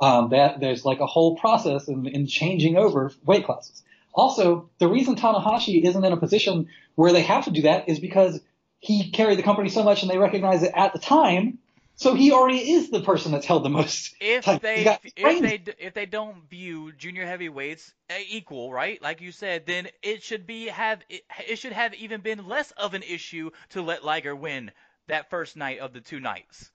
[0.00, 3.84] Um, that there's like a whole process in, in changing over weight classes.
[4.14, 7.98] Also, the reason Tanahashi isn't in a position where they have to do that is
[7.98, 8.40] because
[8.78, 11.58] he carried the company so much, and they recognize it at the time.
[11.96, 14.14] So he already is the person that's held the most.
[14.20, 14.60] if time.
[14.62, 19.00] they if they if they don't view junior heavyweights uh, equal, right?
[19.02, 22.70] Like you said, then it should be have it, it should have even been less
[22.72, 24.70] of an issue to let Liger win
[25.08, 26.70] that first night of the two nights.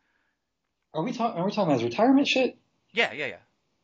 [0.94, 1.40] Are we talking?
[1.40, 2.57] Are we talking about his retirement shit?
[2.91, 3.36] Yeah, yeah, yeah.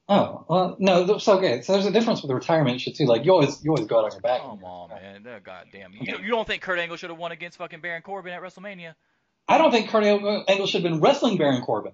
[0.07, 1.18] Oh, well, no.
[1.18, 3.06] So okay, so there's a difference with the retirement shit too.
[3.06, 4.41] Like you always, you always go out on your back.
[4.41, 5.26] Come on, man.
[5.26, 5.94] Uh, God damn.
[5.94, 8.94] You, you don't think Kurt Angle should have won against fucking Baron Corbin at WrestleMania?
[9.48, 11.94] I don't think Kurt Angle should have been wrestling Baron Corbin,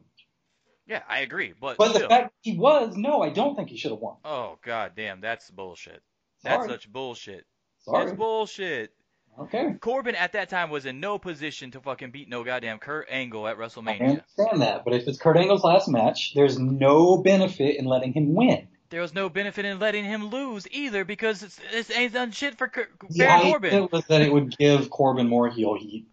[0.88, 1.54] Yeah, I agree.
[1.60, 4.16] But, but the fact he was, no, I don't think he should have won.
[4.26, 6.02] oh god damn, that's bullshit.
[6.44, 7.46] That's such bullshit.
[7.80, 8.06] sorry.
[8.06, 8.94] It's bullshit.
[9.40, 13.08] Okay, Corbin at that time was in no position to fucking beat no goddamn Kurt
[13.10, 14.02] Angle at WrestleMania.
[14.02, 18.14] I understand that, but if it's Kurt Angle's last match, there's no benefit in letting
[18.14, 18.68] him win.
[18.90, 22.58] There was no benefit in letting him lose either because it's, it's ain't done shit
[22.58, 23.90] for Kurt, The Baron idea Corbin.
[23.92, 26.06] was that it would give Corbin more heel heat.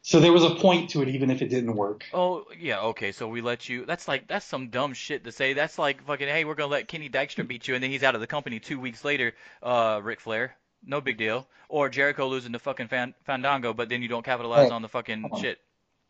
[0.00, 2.04] So there was a point to it, even if it didn't work.
[2.12, 3.10] Oh yeah, okay.
[3.12, 3.86] So we let you.
[3.86, 5.54] That's like that's some dumb shit to say.
[5.54, 6.28] That's like fucking.
[6.28, 8.60] Hey, we're gonna let Kenny Dykstra beat you, and then he's out of the company
[8.60, 9.32] two weeks later.
[9.62, 10.56] Uh, Ric Flair,
[10.86, 11.46] no big deal.
[11.68, 14.88] Or Jericho losing to fucking Fan- Fandango, but then you don't capitalize Hey, on the
[14.88, 15.40] fucking on.
[15.40, 15.58] shit.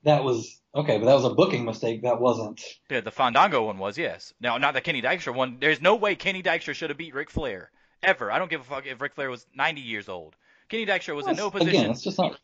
[0.02, 2.02] That was okay, but that was a booking mistake.
[2.02, 2.62] That wasn't.
[2.90, 4.34] Yeah, the Fandango one was yes.
[4.40, 5.56] Now, not the Kenny Dykstra one.
[5.60, 7.70] There's no way Kenny Dykstra should have beat Ric Flair
[8.02, 8.30] ever.
[8.30, 10.36] I don't give a fuck if Ric Flair was 90 years old.
[10.68, 11.70] Kenny Dykstra was in no position.
[11.80, 12.38] Again, it's just not.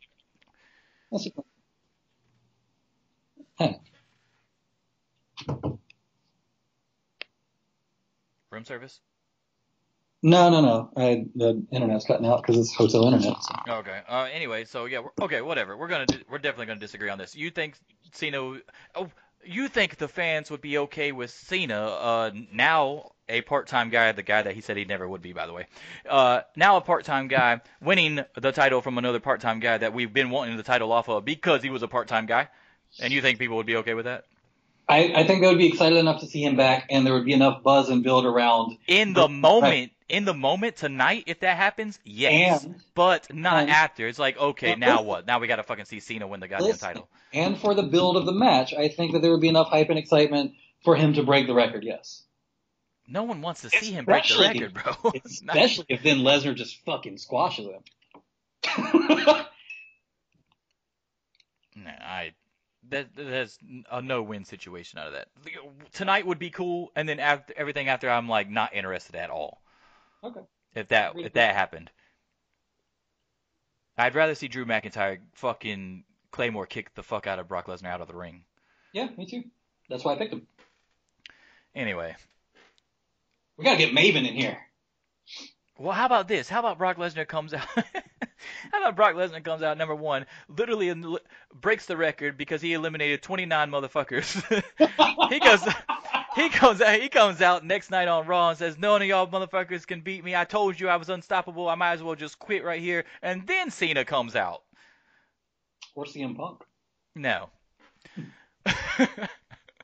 [1.11, 1.37] That's just,
[3.59, 3.81] hang.
[8.51, 9.01] Room service.
[10.23, 10.91] No, no, no.
[10.97, 13.43] I, the internet's cutting out because it's hotel internet.
[13.43, 13.55] So.
[13.69, 14.01] Okay.
[14.07, 15.77] Uh, anyway, so yeah, okay, whatever.
[15.77, 17.35] We're gonna we're definitely gonna disagree on this.
[17.35, 17.77] You think
[18.13, 18.59] Cena?
[18.95, 19.09] Oh,
[19.43, 21.81] you think the fans would be okay with Cena?
[21.81, 25.47] Uh, now a part-time guy, the guy that he said he never would be, by
[25.47, 25.67] the way.
[26.09, 30.29] Uh, now a part-time guy winning the title from another part-time guy that we've been
[30.31, 32.49] wanting the title off of because he was a part-time guy.
[33.01, 34.25] And you think people would be okay with that?
[34.89, 37.25] I, I think they would be excited enough to see him back, and there would
[37.25, 38.77] be enough buzz and build around.
[38.89, 39.31] In the Right.
[39.31, 42.65] moment, in the moment tonight, if that happens, yes.
[42.65, 44.07] And but not and- after.
[44.07, 45.07] It's like, okay, now listen.
[45.07, 45.27] what?
[45.27, 46.81] Now we gotta fucking see Cena win the goddamn Listen.
[46.89, 47.09] title.
[47.33, 49.89] and for the build of the match, I think that there would be enough hype
[49.91, 50.53] and excitement
[50.85, 51.85] for him to break the record.
[51.85, 52.23] Yes,
[53.07, 55.13] No one wants to see him break the record, bro.
[55.25, 57.83] Especially if then Lesnar just fucking squashes him.
[61.77, 62.33] Nah, I
[62.89, 63.59] that that's
[63.91, 65.29] a no-win situation out of that.
[65.93, 69.60] Tonight would be cool, and then after everything after, I'm like not interested at all.
[70.23, 70.41] Okay.
[70.75, 71.91] If that if that happened,
[73.97, 78.01] I'd rather see Drew McIntyre fucking Claymore kick the fuck out of Brock Lesnar out
[78.01, 78.45] of the ring.
[78.93, 79.45] yeah, me too.
[79.89, 80.47] That's why I picked him.
[81.75, 82.15] Anyway,
[83.57, 84.59] We gotta get Maven in here.
[85.79, 86.49] well, how about this?
[86.49, 87.67] How about Brock Lesnar comes out?
[88.73, 90.93] how about Brock Lesnar comes out number one, literally
[91.55, 94.35] breaks the record because he eliminated 29 motherfuckers.
[95.31, 95.63] he goes.
[96.37, 97.01] He comes out.
[97.01, 100.23] He comes out next night on Raw and says, "None of y'all motherfuckers can beat
[100.25, 100.37] me.
[100.37, 101.69] I told you I was unstoppable.
[101.69, 104.63] I might as well just quit right here." And then Cena comes out.
[105.97, 106.63] or CM Punk.
[107.17, 107.51] No.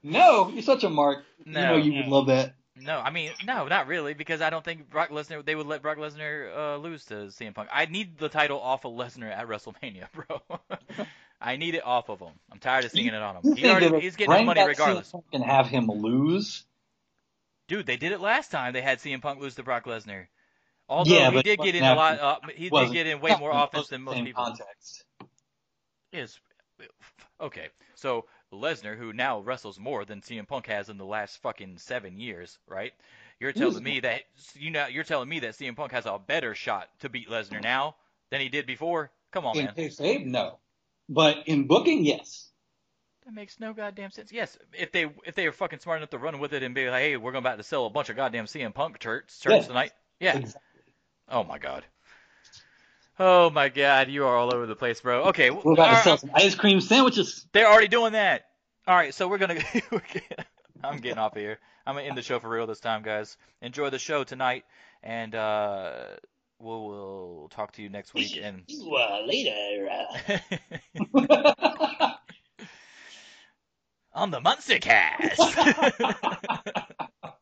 [0.02, 1.24] No, you're such a mark.
[1.44, 1.60] No.
[1.60, 2.55] You know you would love that.
[2.77, 5.44] no, I mean, no, not really, because I don't think Brock Lesnar.
[5.44, 7.68] They would let Brock Lesnar uh, lose to CM Punk.
[7.73, 10.40] I need the title off of Lesnar at WrestleMania, bro.
[11.40, 12.32] I need it off of him.
[12.50, 13.56] I'm tired of seeing it on him.
[13.56, 15.08] He already, he's getting his money regardless.
[15.08, 16.64] CM Punk and have him lose.
[17.68, 18.72] Dude, they did it last time.
[18.72, 20.26] They had CM Punk lose to Brock Lesnar.
[20.88, 22.20] Although Yeah, he did get in a lot.
[22.20, 24.44] Uh, he did get in way more offense than most people.
[24.44, 25.04] Context.
[26.12, 26.38] is
[27.40, 27.68] okay.
[27.96, 32.18] So Lesnar, who now wrestles more than CM Punk has in the last fucking seven
[32.20, 32.92] years, right?
[33.40, 34.22] You're telling me that
[34.54, 37.62] you know you're telling me that CM Punk has a better shot to beat Lesnar
[37.62, 37.96] now
[38.30, 39.10] than he did before.
[39.32, 39.74] Come on, in man.
[39.74, 40.58] kayfabe, no.
[41.08, 42.50] But in booking, yes.
[43.24, 44.30] That makes no goddamn sense.
[44.32, 46.88] Yes, if they if they are fucking smart enough to run with it and be
[46.88, 49.54] like, hey, we're going about to sell a bunch of goddamn CM Punk shirts shirts
[49.56, 49.66] Yes.
[49.66, 49.92] tonight.
[50.20, 50.36] Yeah.
[50.36, 50.60] Exactly.
[51.28, 51.84] Oh my god.
[53.18, 55.24] Oh my god, you are all over the place, bro.
[55.24, 57.46] Okay, We're about to sell some ice cream sandwiches.
[57.52, 58.44] They're already doing that.
[58.86, 59.54] All right, so we're gonna.
[59.90, 60.46] we're gonna-
[60.84, 61.58] I'm getting off of here.
[61.86, 63.36] I'm gonna end the show for real this time, guys.
[63.62, 64.64] Enjoy the show tonight,
[65.02, 66.04] and uh,
[66.58, 68.38] we'll, we'll talk to you next week.
[68.42, 69.88] And You uh, later.
[71.14, 72.08] Uh,
[74.14, 75.40] on the Munster Cast.